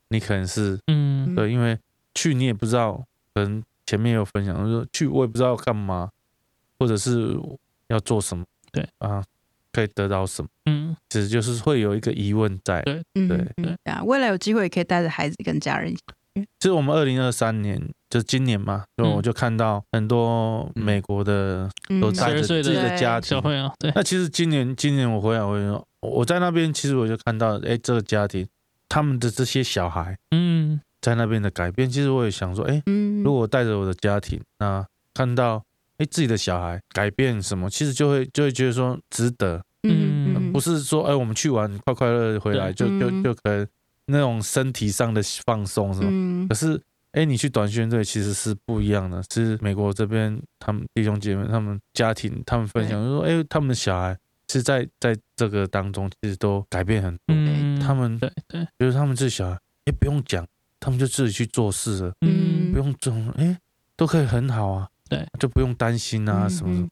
[0.09, 1.35] 你可能是嗯。
[1.35, 1.77] 对，因为
[2.15, 6.09] 去你也不知道，可能前面有分享说去我也不知道干嘛，
[6.79, 7.37] 或者是
[7.89, 8.87] 要做什么，对。
[8.97, 9.23] 啊，
[9.77, 10.95] 可以得到什么，嗯。
[11.09, 12.81] 其实就是会有一个疑问在。
[12.81, 13.01] 对。
[13.13, 13.37] 嗯对。
[13.37, 16.01] 嗯对啊，未来有机会也可以带着孩子跟家人一起。
[16.59, 22.01] 其实我们二零二三年就今年嘛，就嗯我就看到很多美国的嗯。
[22.01, 23.29] 都带着12岁的自己的家庭。
[23.29, 28.47] 小，朋友对，那其实今年今年我回来，我就说我在那边，其实我就看到，哎，这个家庭
[28.89, 30.79] 他们的这些小孩嗯。
[30.99, 35.63] 在那边的改变，其实我也想说，哎，嗯，如果我带着我的家庭，那看到
[35.99, 43.67] 哎自己的小孩改变什么，其实就会就会觉得说值得，嗯不是说哎我们去玩快快乐乐回来就就就可能
[44.05, 49.23] 那种身体上的放松什么，可是哎，你去短宣队其实是不一样的。
[49.31, 54.15] 是美国这边他们弟兄姐妹、他们家庭、他们分享就说，哎，他们的小孩
[54.49, 57.35] 是在在这个当中其实都改变很多。
[57.85, 60.45] 他们对对，就是他们这小孩，哎，不用讲，
[60.79, 63.57] 他们就自己去做事了，嗯不用这种，哎，
[63.95, 64.87] 都可以很好啊。
[65.09, 66.87] 对，就不用担心啊什么什么。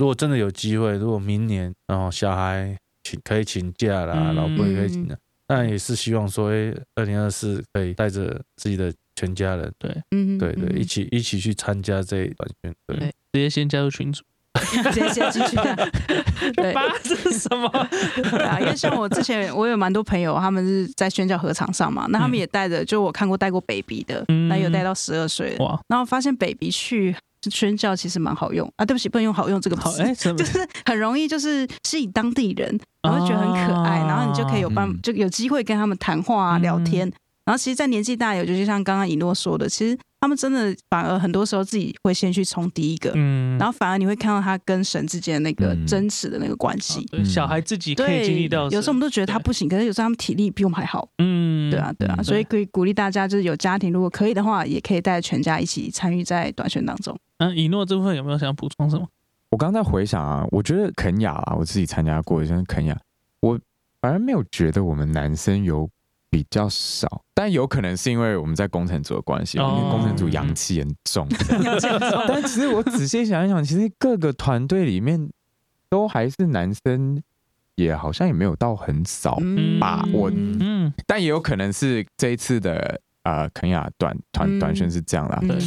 [0.00, 4.34] 如果真的有机会，如果明年然后小孩请可以请假啦，嗯。
[4.34, 5.14] 老婆也可以请假，
[5.46, 9.70] 那也是希望说，哎，二零二四可以带着自己的全家人，
[10.12, 12.96] 嗯，对对，一起起一起去参加这一短宣队。
[12.96, 14.24] 对直接先加入群组。
[14.58, 15.56] 直接先进去。
[15.56, 15.90] 的。
[16.56, 16.72] 对。
[16.72, 17.68] 爸，这是什么？
[18.30, 24.48] 对啊，因为像我之前，我有蛮多朋友，他们是在宣教合场上嘛，那他们也带着，就我看过带过 baby 的，嗯。
[24.48, 27.14] 那有带到十二岁的，哇，然后发现 baby 去
[27.50, 30.36] 宣教其实蛮好用啊，对不起，不能用好用这个词，好哎， 就？
[30.44, 37.10] 是很容易就是吸引当地人，然后觉得很可爱，哦然后你就可以有办嗯就有机会跟他们谈话啊、嗯聊天。
[37.46, 47.04] 然后其实，在年纪大有，就像刚刚以诺说的，其实他们真的反而很多时候自己会先去冲第一个，嗯然后反而你会看到他跟神之间的那个嗯真实的那个关系。
[47.06, 51.08] 对小孩自己可以，经历到，有时候我们都觉得他不行，可是有时候他们体力比我们还好。
[51.18, 57.18] 嗯，对啊，对啊，嗯所以可以鼓励大家，就是有家庭，如果可以的话，也可以带全家一起参与在短宣当中。
[57.40, 59.08] 那以诺这部分有没有想补充什么？
[59.50, 62.96] 我刚在回想啊，我觉得肯雅啊，我自己参加过，像肯雅，
[63.40, 63.58] 我
[64.00, 65.88] 反而没有觉得我们男生有
[66.30, 71.26] 比较少，但有可能是因为我们在工程组的关系，哦因为工程组 阳气很重。
[72.28, 75.28] 但其实我仔细想一想，其实各个团队里面
[75.88, 77.20] 都还是男生，
[77.74, 85.38] 也好像也没有到很少，嗯吧我嗯，但也有可能是这一次的呃肯雅短团嗯短宣是这样啦。
[85.42, 85.64] 嗯对对，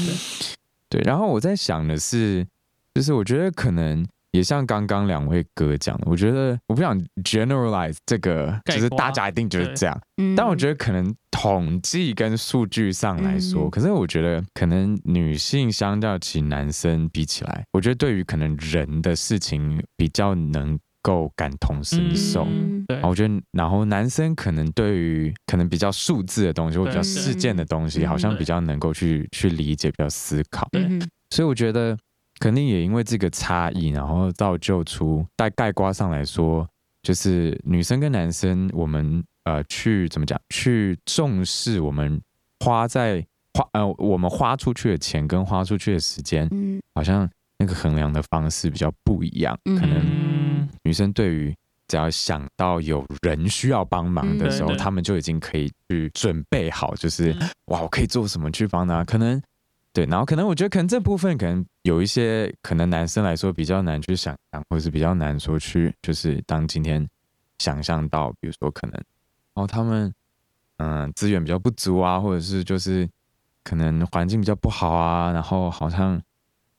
[0.93, 2.45] 对，然后我在想的是，
[2.93, 9.99] 就是我觉得可能也像刚刚两位哥讲的，我觉得我不想 generalize 这个，就是大家一定就是这样。
[10.17, 22.45] 嗯但我觉得可能统计跟数据上来说，嗯可是我觉得可能女性相较起男生比起来，我觉得对于可能人的事情比较能够感同身受。
[22.45, 22.83] 嗯。
[22.87, 22.99] 对。
[23.03, 30.67] 我觉得，然后男生可能对于可能比较数字的东西或比较事件的东西，好像比较能够去去理解，比较思考。
[30.71, 30.81] 对。
[30.83, 31.97] 嗯所以我觉得
[32.39, 36.67] 肯定也因为这个差异，然后造就出在概括上来说，
[37.01, 42.21] 就是女生跟男生，我们呃去怎么讲，去重视我们
[42.59, 46.79] 花在花呃我们花出去的钱跟花出去的时间，嗯。
[46.93, 49.57] 好像那个衡量的方式比较不一样。
[49.65, 49.75] 嗯。
[49.75, 50.32] 可能嗯
[50.83, 51.55] 女生对于
[51.87, 59.03] 只要想到有人需要帮忙的时候，他们就已经可以去准备好，就是嗯哇，我可以做什么去帮呢？
[59.05, 59.41] 可能
[59.91, 67.07] 对，然后可能我觉得可能这部分可能有一些可能男生来说比较难去想象，或者是比较难说去，就是当今天
[67.59, 69.03] 想象到，比如说可能
[69.53, 70.13] 哦他们
[70.77, 73.07] 嗯资源比较不足啊，或者是就是
[73.63, 76.21] 可能环境比较不好啊，然后好像。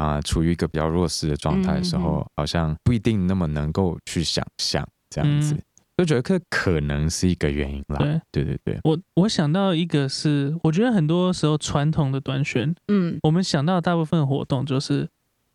[0.05, 5.63] 啊、处于一个比较弱势的状态的时候，嗯好像不一定那么能够去想象这样子，嗯。
[5.97, 7.99] 就觉得这可能是一个原因啦。
[7.99, 8.21] 对。
[8.33, 15.09] 对对对，我我想到一个是，我觉得很多时候传统的短宣，嗯，我们想到的大部分活动就是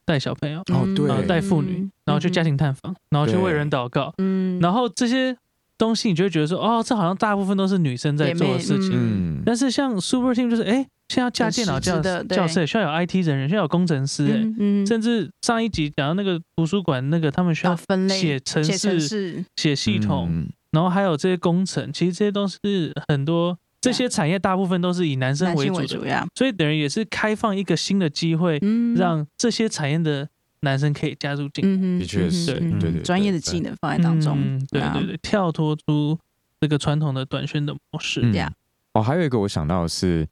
[0.06, 1.06] 带小朋友，哦对。
[1.08, 5.36] 然后带妇女，然后去家庭探访，然后去为人祷告，嗯，然后这些
[5.80, 8.92] 东西你就会觉得说，哦，这好像大部分都是女生在做的事情。
[8.94, 12.38] 嗯，但是像 Super Team 就是，哎，现在要架电脑很实教质的对。
[12.38, 14.86] 教室，需要有 IT 人员，需要有工程师，哎，嗯嗯。
[14.86, 20.50] 甚至上一集讲到那个图书馆那个，他们需要要分类写程式、写系统，嗯。
[20.72, 30.28] 然后还有这些工程，其实这些都是很多这些产业大部分都是以男生为主的，所以等于也是开放一个新的机会，嗯，让这些产业的
[30.62, 31.78] 男生可以加入进来。
[31.82, 32.80] 嗯的确是对。
[32.80, 34.94] 对对专业的技能放在当中嗯，对啊。
[34.94, 36.18] 对对，跳脱出
[36.60, 38.22] 这个传统的短宣的模式。
[38.22, 38.52] 对呀
[38.94, 40.28] 哦，还有一个我想到的是，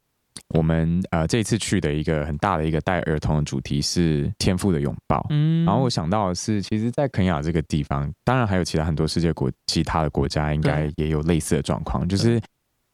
[0.50, 5.26] 我们呃这一次去的一个很大的一个带儿童的主题是天赋的拥抱。
[5.30, 12.42] 嗯，然后我想到的是，其实，在肯雅这个地方，当然还有其他很多世界国其他的国家，应该也有类似的状况，就是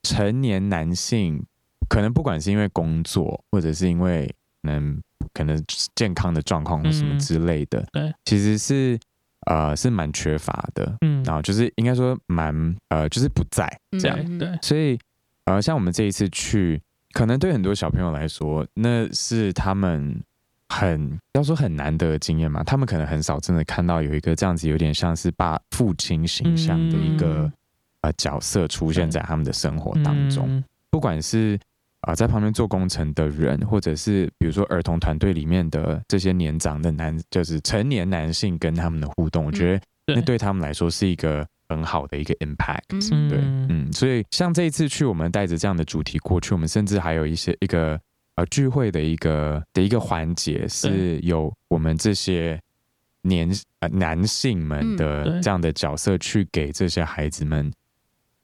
[0.04, 1.42] 成年男性
[1.90, 4.28] 可能不管是因为工作，或者是因为
[4.62, 5.02] 可能
[5.34, 5.64] 可能
[5.96, 7.20] 健康的状况或什么嗯。
[7.20, 9.00] 之类的，对，其实是
[9.48, 13.68] 呃是蛮缺乏的，嗯，然后就是应该说蛮呃就是不在
[14.00, 14.48] 这样，嗯对。
[14.50, 14.98] 对，所以
[15.46, 16.82] 呃像我们这一次去，
[17.14, 20.22] 可能对很多小朋友来说，那是他们
[20.70, 27.54] 很要说很难得的经验嘛，他们可能很少真的看到有一个这样子有点像是爸父亲形象的一个、嗯。
[28.04, 30.62] 呃角色出现在他们的生活当中，嗯。
[30.90, 31.58] 不管是
[32.04, 43.10] 啊、呃在旁边做工程的人，或者是比如说儿童团队里面的这些年长的男，就是成年男性跟他们的互动，我觉得那对他们来说是一个很好的一个 impact。
[43.12, 48.00] 嗯对，嗯嗯，所以像这一次去，我们带着这样的主题过去，我们甚至还有一些一个
[48.36, 52.60] 呃聚会的一个的一个环节，是有我们这些
[53.22, 57.72] 年呃男性们嗯的这样的角色去给这些孩子们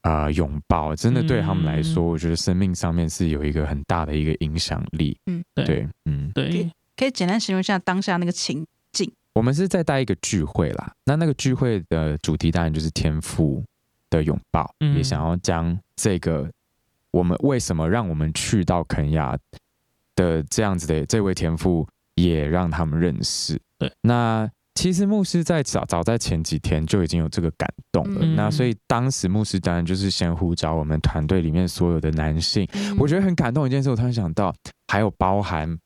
[0.02, 2.08] 啊、呃拥抱，真的对他们来说，嗯。
[2.08, 5.18] 我觉得生命上面是有一个很大的一个影响力。
[5.26, 5.66] 嗯，对。
[5.66, 9.12] 对，嗯，对，可以简单形容一下当下那个情境。
[9.34, 13.64] 我们是在带一个聚会啦，那那个聚会的主题当然就是天赋
[14.10, 14.96] 的拥抱，嗯。
[14.98, 16.50] 也想要将这个
[17.12, 19.38] 我们为什么让我们去到肯亚
[20.16, 23.60] 的这样子的这位天赋，也让他们认识。
[23.78, 28.34] 对，那其实牧师在早早在前几天就已经有这个感动了，嗯。
[28.38, 32.96] 那所以当时牧师当然就是先呼召我们团队里面所有的男性，嗯。
[32.98, 34.56] 我觉得很感动一件事，我突然想到，
[34.88, 35.78] 还有包含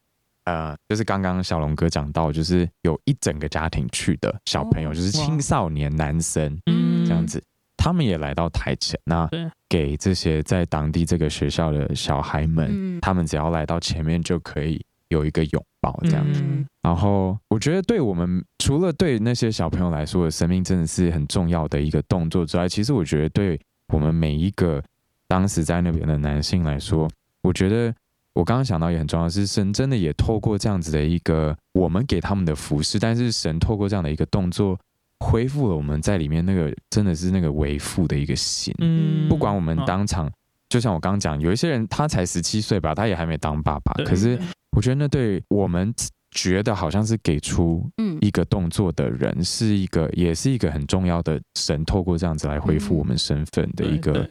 [0.44, 7.44] 呃，就是刚刚小龙哥讲到，就是有一整个家庭去的小朋友，哦就是青少年男生嗯，这样子，
[7.76, 9.28] 他们也来到台前，那
[9.68, 13.02] 给这些在当地这个学校的小孩们，嗯。
[13.02, 16.40] 他们只要来到前面就可以有一个拥抱这样子。
[16.42, 23.58] 嗯然后我觉得对我们除了对那些小朋友来说，生命真的是很重要的一个动作之外，其实我觉得对
[23.94, 24.84] 我们每一个
[25.26, 27.10] 当时在那边的男性来说，
[27.42, 27.96] 我觉得
[28.34, 34.78] 我刚刚想到也很重要的是，神真的也透过这样子的一个我们给他们的服饰，但是神透过这样的一个动作，
[35.22, 38.76] 恢复了我们在里面那个真的是那个为父的一个心。
[38.80, 40.30] 嗯，不管我们哦当场，
[40.68, 44.38] 就像我刚刚讲，有一些人他才十七岁吧，他也还没当爸爸，可是
[44.76, 45.94] 我觉得那对我们
[46.32, 48.18] 觉得好像是给出嗯。
[48.22, 54.30] 一个动作的人，是一个也是一个很重要的神透过这样子来恢复我们身份的一个对对。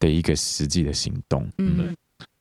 [0.00, 1.48] 的一个实际的行动。
[1.58, 1.76] 嗯。
[1.78, 1.96] 嗯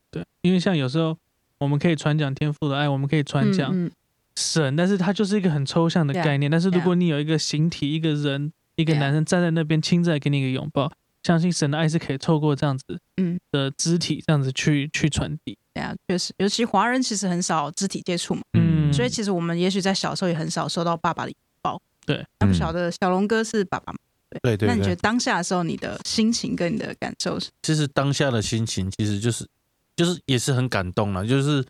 [0.10, 1.15] 对，因为像有时候
[1.60, 3.91] 我们可以传讲天赋的爱，我们可以传讲嗯。
[4.36, 6.49] 神，但是它就是一个很抽象的概念。
[6.49, 10.91] 但是如果你有一个形体、一个人、一个男生站在那边，亲自来给你一个拥抱，
[11.23, 13.39] 相信神的爱是可以透过这样子嗯。
[13.51, 15.57] 的肢体这样子去去传递。
[15.77, 18.91] 对啊，确实，尤其华人其实很少肢体接触嘛，嗯。
[18.91, 21.81] 所以其实我们也许在小时候也很少收到爸爸的拥抱。
[22.05, 23.99] 对，那不晓得小龙哥是爸爸吗？
[24.29, 24.39] 对。
[24.41, 27.49] 对对那你觉得，当下的时候，你的心情跟你的感受是？
[27.61, 29.47] 其实当下的心情其实就是
[29.95, 31.63] 就是也是很感动了，就是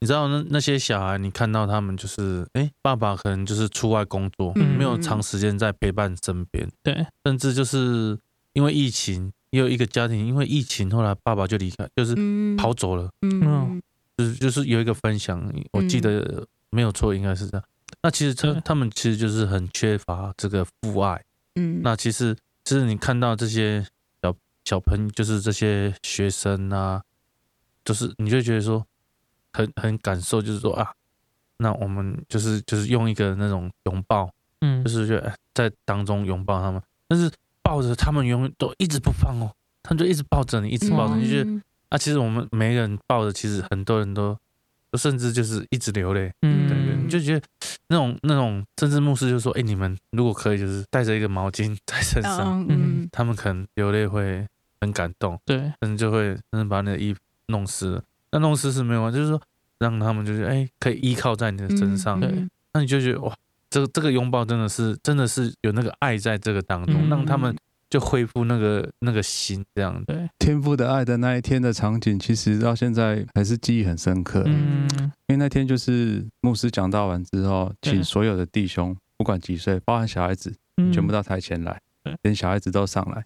[0.00, 4.76] 你知道那那些小孩，你看到他们就是，哎，爸爸可能就是出外工作，嗯。
[4.76, 8.18] 没有长时间在陪伴身边，对，甚至就是
[8.52, 12.56] 因为疫情，也有一个家庭因为疫情，后来爸爸就离开，就是嗯。
[12.56, 13.80] 跑走了，嗯。
[14.16, 17.64] 就是就是有一个分享，我记得没有错，应该是这样。
[18.02, 21.22] 那其实他他们其实就是很缺乏这个父爱。
[21.54, 23.86] 嗯，那其实其实你看到这些
[24.20, 24.34] 小
[24.64, 27.00] 小朋友，就是这些学生啊，
[27.84, 28.84] 就是你就觉得说
[29.52, 30.92] 很很感受，就是说啊，
[31.56, 34.28] 那我们就是就是用一个那种拥抱，
[34.60, 34.82] 嗯。
[34.84, 37.30] 就，是觉得哎在当中拥抱他们，但是
[37.68, 39.52] 抱着他们永远都一直不放哦，
[39.82, 44.34] 他们就一直抱着你，一直抱着你，就觉得嗯啊，其实我们每个人抱着，其实很多人都
[44.94, 46.66] 甚至就是一直流泪，嗯。
[46.66, 47.46] 对对，你就觉得
[47.88, 54.46] 那种那种，甚至牧师就说，哎，你们如果可以，就是带着一个毛巾在身上，嗯嗯他们可能流泪会
[54.80, 58.02] 很感动，对，可能就会甚至把你的衣服弄湿了。
[58.32, 59.38] 那弄湿是没有啊，就是说
[59.78, 62.30] 让他们就是哎，可以依靠在你的身上，对。
[62.30, 63.34] 嗯那你就觉得哇，
[63.70, 67.54] 这个这个拥抱真的是真的是有那个爱在这个当中，嗯让他们
[67.90, 70.14] 就恢复那个那个心这样的。
[70.14, 74.42] 对，天赋的爱的那一天的场景，其实到现在还是记忆很深刻。
[74.46, 74.88] 嗯。
[75.26, 77.92] 因为那天就是牧师讲到完之后，对。
[77.92, 83.24] 请所有的弟兄，不管几岁，包含小孩子，嗯全部到台前来对，连小孩子都上来。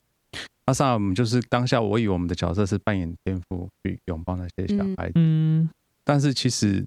[0.67, 5.69] 那上来我们就是当下，我以为我们的角色是扮演天赋去拥抱那些小孩子，嗯。
[6.05, 6.85] 但是其实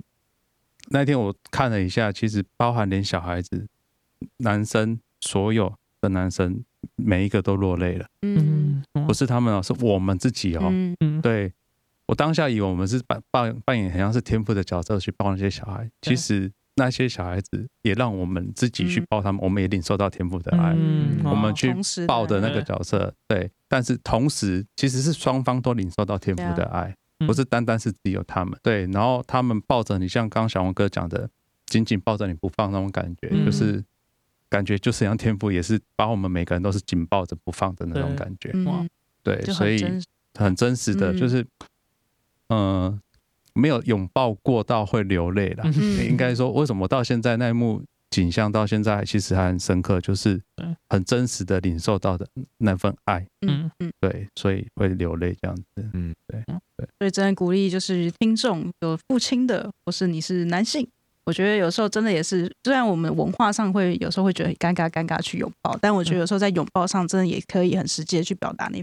[0.90, 3.68] 那天我看了一下，其实包含连小孩子、
[4.38, 6.64] 男生，所有的男生
[6.96, 8.84] 每一个都落泪了，嗯。
[8.94, 10.70] 嗯不是他们哦，是我们自己哦。
[10.72, 10.96] 嗯。
[11.00, 11.54] 嗯，对。
[12.08, 19.06] 我当下以为我们是扮扮扮演很像是天赋的角色去抱那些小孩，其实那些小孩子也让我们自己去嗯。
[19.10, 20.74] 抱他们，我们也领受到天赋的爱。
[20.78, 21.20] 嗯。
[21.24, 21.74] 我们去
[22.08, 28.60] 抱的那个角色，对，但是同时其实是双方都领受到天赋的爱，嗯不是单单是只有他们。
[28.62, 31.30] 对，然后他们抱着你，像刚刚小王哥讲的，
[31.66, 33.46] 紧紧抱着你不放那种感觉，嗯。
[33.46, 33.84] 就是
[34.50, 38.52] 感觉就是像天赋也是把我们每个人都是紧抱着不放的那种感觉。
[38.64, 38.86] 哇，
[39.24, 39.84] 对，所以
[40.34, 41.18] 很真实的，嗯。
[41.18, 41.42] 就是
[42.48, 43.00] 嗯、呃
[43.54, 45.64] 没有拥抱过到会流泪啦。
[45.66, 46.06] 嗯。
[46.06, 50.42] 应该说，为什么到现在那一幕景象到现在其实还很深刻，就是
[50.90, 52.28] 很真实的领受到的
[52.58, 55.66] 那份爱，嗯嗯，对，所以会流泪这样子。
[55.94, 56.14] 嗯，
[57.00, 60.88] 所以真的鼓励就是听众有父亲的，或是你是男性。
[61.26, 68.80] 我觉得有时候真的也是，虽然我们文化上会有时候会觉得尴尬，尴尬去拥抱，但我觉得有时候在拥抱上真的也可以很实际的去表达那，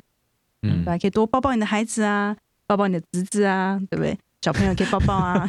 [0.62, 2.36] 嗯对，可以多抱抱你的孩子啊，
[2.66, 4.18] 抱抱你的侄子啊，对不对？
[4.42, 5.46] 小朋友可以抱抱啊，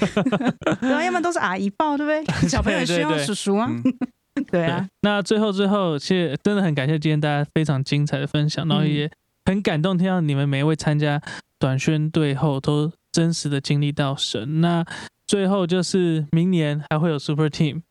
[0.79, 2.47] 对啊，要么都是阿姨抱，对不 对？
[2.47, 9.11] 小朋友需要叔叔啊，嗯 对啊，那最后最后，谢谢，真的很感谢今天大家非常精彩的分享，然后嗯也
[9.45, 11.19] 很感动，听到你们每一位参加
[11.63, 14.59] 短宣队后都真实的经历到神。
[14.59, 14.85] 那
[15.25, 17.83] 最后就是明年还会有 Super Team，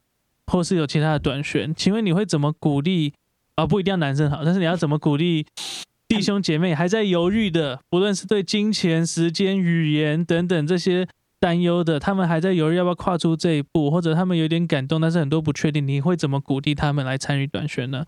[0.46, 3.14] 或是有其他的短宣，请问你会怎么鼓励？
[3.54, 5.46] 啊、不一定要男生好，但是你要怎么鼓励
[6.06, 11.08] 弟兄姐妹还在犹豫的，不论是对金钱、时间、语言等等这些
[11.40, 18.04] 担忧的，他们还在犹豫要不要跨出这一步，或者他们有点感动，但是很多不确定，你会怎么鼓励他们来参与短宣呢？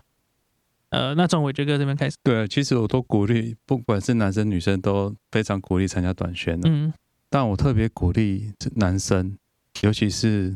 [0.95, 6.69] 呃，那从伟杰哥这边开始，对，其实我都鼓励，不管是男生女生都非常鼓励参加短宣的。
[6.69, 6.93] 嗯
[7.29, 9.37] 但我特别鼓励男生，
[9.81, 10.55] 尤其是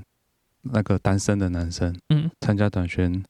[0.61, 3.21] 那个单身的男生，嗯，参加短宣。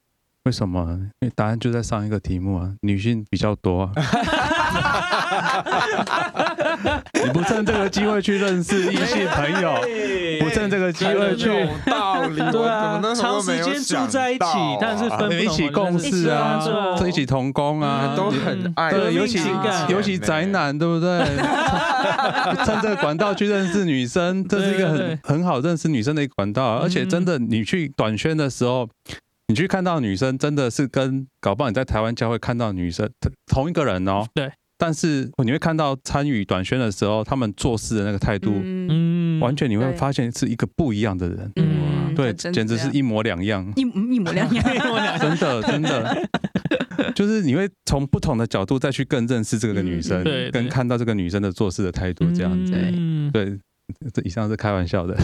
[0.43, 0.99] 为什么？
[1.21, 3.93] 因为答案就在上一个题目啊，女性比较多啊。
[7.23, 9.75] 你不趁这个机会去认识异性朋友，
[10.39, 14.45] 不趁这个机会去有道理， 对啊，长时间住在一起，
[14.79, 16.59] 但是分一起共事啊，
[17.07, 19.39] 一起同工啊，都很爱，对，尤其
[19.87, 21.19] 尤其宅男，对不对？
[22.65, 26.79] 趁这个管道去认识女生，这是一个很很好认识女生的一个管道啊。
[26.81, 28.87] 而且真的，你去短宣的时候，
[29.47, 34.25] 你去看到女生，真的是跟搞不好你在台湾教会看到女生同同一个人哦。
[34.33, 34.51] 对。
[34.79, 38.87] 但是你会看到参与短宣的时候，他们做事的那个态度，嗯，
[39.37, 41.51] 嗯，完全你会发现是一个不一样的人。
[41.57, 42.15] 嗯。
[42.15, 43.71] 对，简直是一模两样。
[43.75, 44.63] 一一模两样，
[45.19, 46.27] 真 的真的，
[47.15, 52.73] 就是你会从不同的角度再去更认识这个女生，跟看到这个女生的做事的态度这样子。
[52.75, 53.31] 嗯。
[53.31, 53.57] 对，
[54.13, 55.15] 这以上是开玩笑的。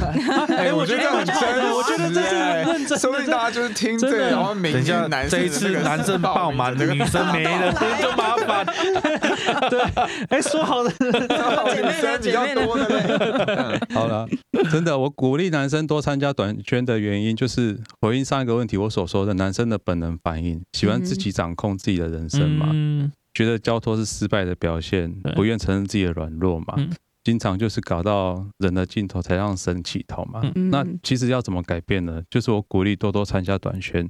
[0.49, 7.71] 哎，我觉得很真实，我觉得这是哎认真的说不定大家就是听这个，真的然后明等一下天男生这一次男生爆满，这个女生没了，
[8.01, 8.65] 就麻烦。
[9.69, 9.81] 对，
[10.29, 13.79] 哎，说好的， 女生比较多的嘞。
[13.93, 14.27] 好了，
[14.71, 26.73] 真的，我鼓励男生多参加短圈的原因，就是回应上一个问题我所说的，男生的本能反应，喜欢自己掌控自己的人生嘛，嗯觉得交托是失败的表现对，不愿承认自己的软弱嘛。
[26.77, 26.89] 嗯
[27.25, 30.39] 经常就是搞到人的尽头才让神起头嘛。
[30.55, 30.69] 嗯。
[30.69, 32.21] 那其实要怎么改变呢？
[32.29, 34.09] 就是我鼓励多多参加短宣，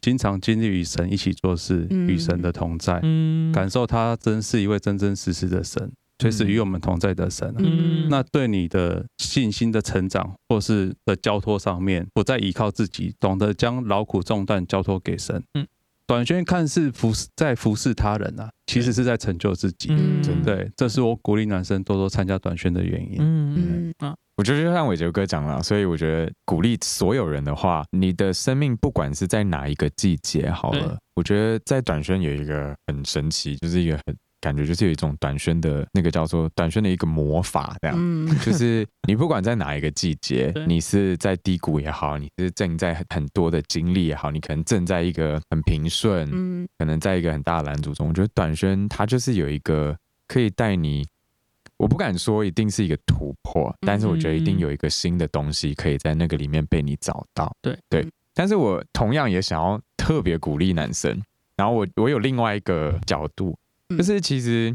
[0.00, 2.06] 经常经历与神一起做事，嗯。
[2.06, 8.08] 与神的同在，嗯，感受他真是一位真真实实的神，随时与我们同在的神啊、嗯。
[8.10, 15.42] 那对你的信心的成长，或是的交托上面，不再依靠自己，懂得将劳苦重担交托给神。
[16.10, 19.96] 嗯短宣看似服侍在服侍他人啊，其实是在成就自己。
[20.44, 23.18] 对，这是我鼓励男生多多参加短宣的原因。
[23.20, 23.94] 嗯嗯。
[23.98, 37.96] 啊，我觉得就像伟杰哥讲了，所以我觉得鼓励所有人的话，你的生命不管是在哪一个季节好了，我觉得在短宣有一个很神奇，就是一个很感觉就是有一种短宣的那个叫做短宣的一个魔法，这样。
[37.98, 38.26] 嗯。
[38.40, 46.66] 就是你不管在哪一个季节， 你是在低谷也好，你是正在很很多的经历也好，你可能正在一个很平顺，嗯。
[46.78, 51.06] 可能在一个很大的拦阻中，我觉得短宣它就是有一个可以带你，
[51.76, 57.54] 我不敢说一定是一个突破，但是我觉得一定有一个新的东西可以在那个里面被你找到。
[57.60, 57.78] 对。
[57.88, 61.20] 对，但是我同样也想要特别鼓励男生，
[61.56, 63.56] 然后我我有另外一个角度，嗯
[63.96, 64.74] 就是其实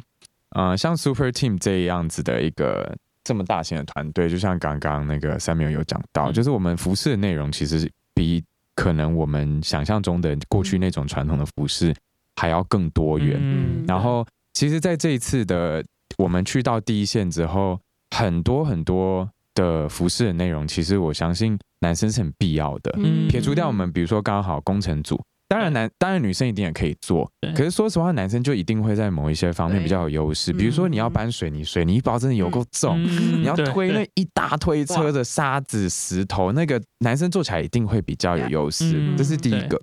[0.52, 2.96] 呃，像 Super Team 这样子的一个。
[3.28, 8.44] 这么大型的团队，就像刚刚那个 Samuel 有讲到，嗯就是我们服饰的内容其实比
[8.76, 11.92] 可能我们想象中的过去那种传统的服饰
[12.36, 13.40] 还要更多元。
[13.42, 15.84] 嗯然后，其实，在这一次的
[16.20, 17.80] 我们去到第一线之后，
[18.16, 22.94] 很多很多的服饰的内容，其实我相信男生是很必要的。
[23.00, 30.52] 嗯撇除掉我们，比如说刚好工程组，当然男当然女生一定也可以做，可是说实话，男生就一定会在某一些方面比较有优势。
[30.52, 39.82] 比如说你要搬水泥，水泥包真的有够重，嗯你要推那一大推车的沙子、石头，那个男生做起来一定会比较有优势，嗯这是第一对个。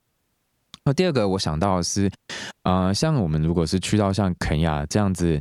[0.85, 2.11] 那第二个我想到的是，
[2.65, 5.41] 呃，像我们如果是去到像肯亚这样子，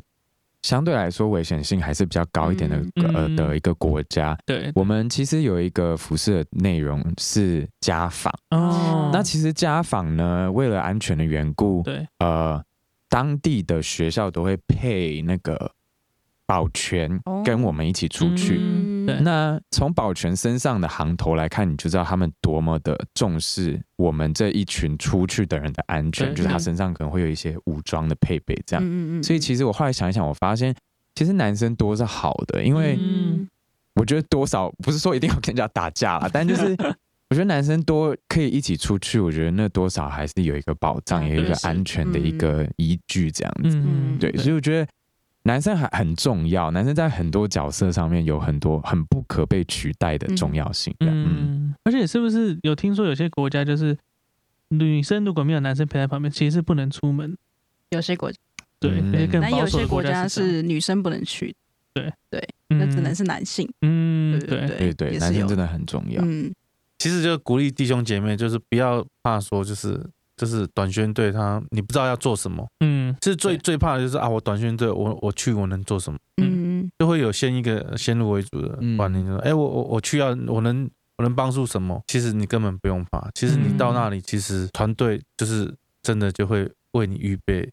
[0.62, 4.72] 相对来说危险性还是比较高一点的、嗯呃的一个国家，对。
[4.76, 8.32] 我们其实有一个服饰的内容是家访。
[8.52, 12.08] 哦，那其实家访呢，为了安全的缘故，对。
[12.20, 12.64] 呃，
[13.10, 15.72] 当地的学校都会配那个
[16.46, 17.42] 保全哦。
[17.44, 18.60] 跟我们一起出去。
[18.62, 26.60] 嗯对那从保全身上的行头来看，你就知道他们多么的重视我们这一群出去的人的安全，就是他嗯。
[26.60, 28.86] 身上可能会有一些武装的配备，这样。
[28.86, 30.76] 嗯嗯所以其实我后来想一想，我发现
[31.16, 33.48] 其实男生多是好的，因为嗯。
[33.96, 36.64] 我觉得多少不是说一定要跟人家打架啦， 但就是
[37.30, 43.76] 我觉得男生多可以一起出去，我觉得那多少还是有一个保障，有一个安全的一个依据，这样子。
[43.76, 44.88] 嗯对，所以我觉得
[45.44, 50.94] 男生还很重要，男生在很多角色上面有很多很不可被取代的重要性。
[51.00, 53.98] 嗯，嗯，而且是不是有听说有些国家就是
[54.70, 57.36] 女生如果没有男生陪在旁边，其实是不能出门。
[57.90, 58.38] 有些国家，
[58.80, 59.12] 对，嗯。
[59.12, 61.56] 那些更但有保守的些国家是女生不能去，
[61.94, 62.14] 对。
[62.30, 63.70] 对，那只能嗯是男性。
[63.82, 64.94] 嗯，对，对。
[64.94, 66.22] 对男生真的很重要。
[66.24, 66.54] 嗯，
[67.00, 70.00] 其实就鼓励弟兄姐妹，就是不要怕说，就是
[70.42, 80.90] 就是短宣队他你不知道要做什么，嗯，其实最最怕的就是啊，我短宣队我我去我能做什么，嗯就会有先一个先入为主的嗯观念，就说哎、我我我去要我能
[81.20, 82.02] 我能帮助什么？
[82.08, 85.72] 其实你根本不用怕，其实你到那里，其实团队就是
[86.02, 87.72] 真的就会为你预备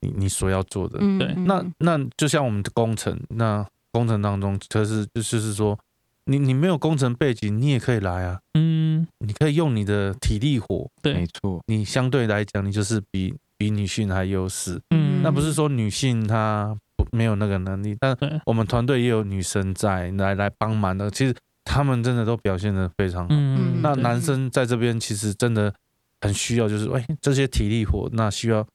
[0.00, 0.98] 你你所要做的。
[1.00, 1.28] 嗯，对。
[1.34, 1.46] 嗯。
[1.46, 5.78] 那那就像我们的工程，那工程当中，就是就是说，
[6.26, 11.14] 你你没有工程背景，你也可以来啊，嗯，你可以用你的体力活，对。
[11.14, 14.80] 没错，你相对来讲，你就是比比女性还优势。
[14.90, 15.22] 嗯。
[15.22, 18.16] 那不是说女性她不没有那个能力，但，
[18.46, 23.28] 我们团队也有女生在来来帮忙的，其实他们真的都表现的非常好。
[23.30, 25.72] 嗯，那男生在这边其实真的
[26.20, 28.66] 很需要，就是哎这些体力活，那需要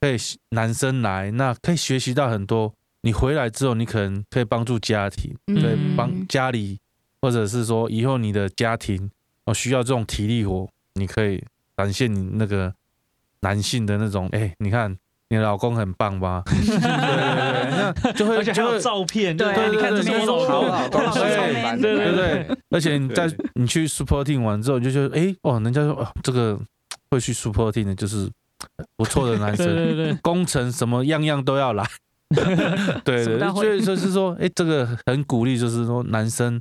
[0.00, 0.16] 可以
[0.50, 2.74] 男生来，那可以学习到很多。
[3.02, 5.54] 你回来之后，你可能可以帮助家庭，嗯。
[5.54, 6.78] 对，嗯帮家里，
[7.22, 9.10] 或者是说以后你的家庭
[9.44, 11.42] 哦需要这种体力活，你可以
[11.76, 12.72] 展现你那个
[13.40, 14.96] 男性的那种，哎，你看
[15.28, 16.42] 你老公很棒吧？
[16.46, 26.58] 对对对，那就会而且还有照片，对就是你看这是我老公，好对对对对，而且你在你去 Super Team 完之后，你就觉得哎哦，人家说哦，这个
[27.10, 28.28] 会去 Super Team 的就是
[28.96, 31.84] 不错的男生， 对对对，工程什么样样都要来。
[33.04, 36.60] 对对，所以就是说，哎，这个很鼓励，就是说男生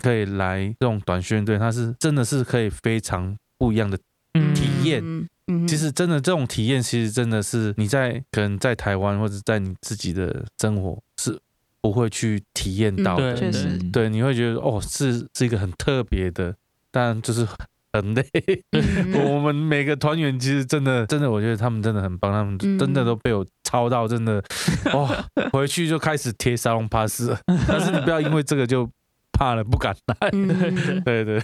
[0.00, 3.98] 可以来这种短宣队，它是真的是可以非常不一样的。
[4.38, 11.40] 嗯体验嗯，嗯其实真的这种体验，其实真的是你在可能在台湾或者在你自己的生活是
[11.80, 13.34] 不会去体验到的。
[13.34, 16.54] 对确实，嗯对，你会觉得哦，是是一个很特别的，
[16.90, 17.48] 但就是
[17.94, 18.22] 很累。
[18.76, 24.44] 嗯我们每个团员其实真的真的，我觉得他们真的很棒，他们嗯真的都被我操到，真的
[24.92, 27.30] 哇，回去就开始贴沙龙 pass。
[27.66, 28.86] 但是你不要因为这个就
[29.36, 30.28] 怕了，不敢来。
[30.32, 30.48] 嗯，
[31.04, 31.42] 对对。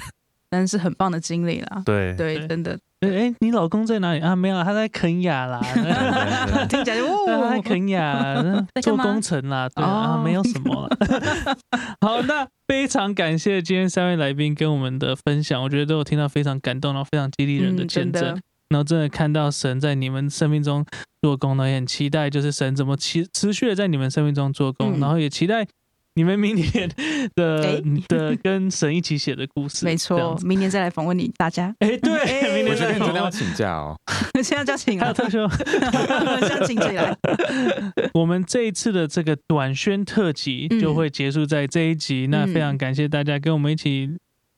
[0.49, 1.83] 但是很棒的经历啦。
[1.85, 2.15] 对。
[2.15, 2.79] 对，对真的。
[3.01, 4.21] 哎，你老公在哪里？
[4.21, 4.37] 啊？
[4.37, 5.61] 没有，他在肯雅啦。
[5.75, 10.23] 对听起来就 哦，他在哦，肯雅做工程啦，对啊，哦。
[10.23, 11.57] 没有什么啦。
[12.01, 18.39] 好，那非常感谢今天三位来宾跟我们的分享，我觉得都有听到非常感动，然后非常激励人的见证，
[18.69, 20.85] 然后真的看到神在你们生命中
[21.23, 25.01] 做工呢，也很期待就是神怎么持持续的在你们生命中做工，嗯。
[25.01, 25.67] 然后也期待
[26.15, 26.91] 你们明年
[27.35, 29.97] 的诶的跟神一起写的故事，没。
[29.97, 31.75] 错明年再来访问你大家。
[31.79, 33.97] 哎，对，明我年再觉得你真的要请假哦。
[34.43, 35.49] 现在就要请了，还有特休。
[36.41, 37.17] 现在请起来。
[38.15, 42.27] 我们这一次的这个短宣特辑嗯就会结束在这一集。
[42.27, 44.11] 那非常感谢大家跟我们一起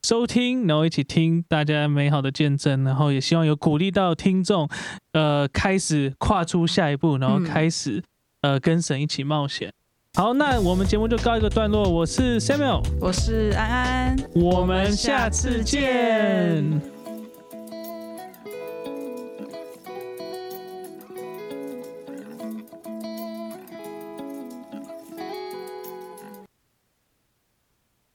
[0.03, 4.69] 收听，然后一起听大家美好的见证，然后也希望有鼓励到听众，
[5.13, 8.03] 呃，开始跨出下一步，然后嗯开始、
[8.41, 9.71] 呃跟神一起冒险。
[10.17, 11.91] 好，那我们节目就告一个段落。
[11.91, 16.94] 我是 Samuel，我是安安，我们下次见。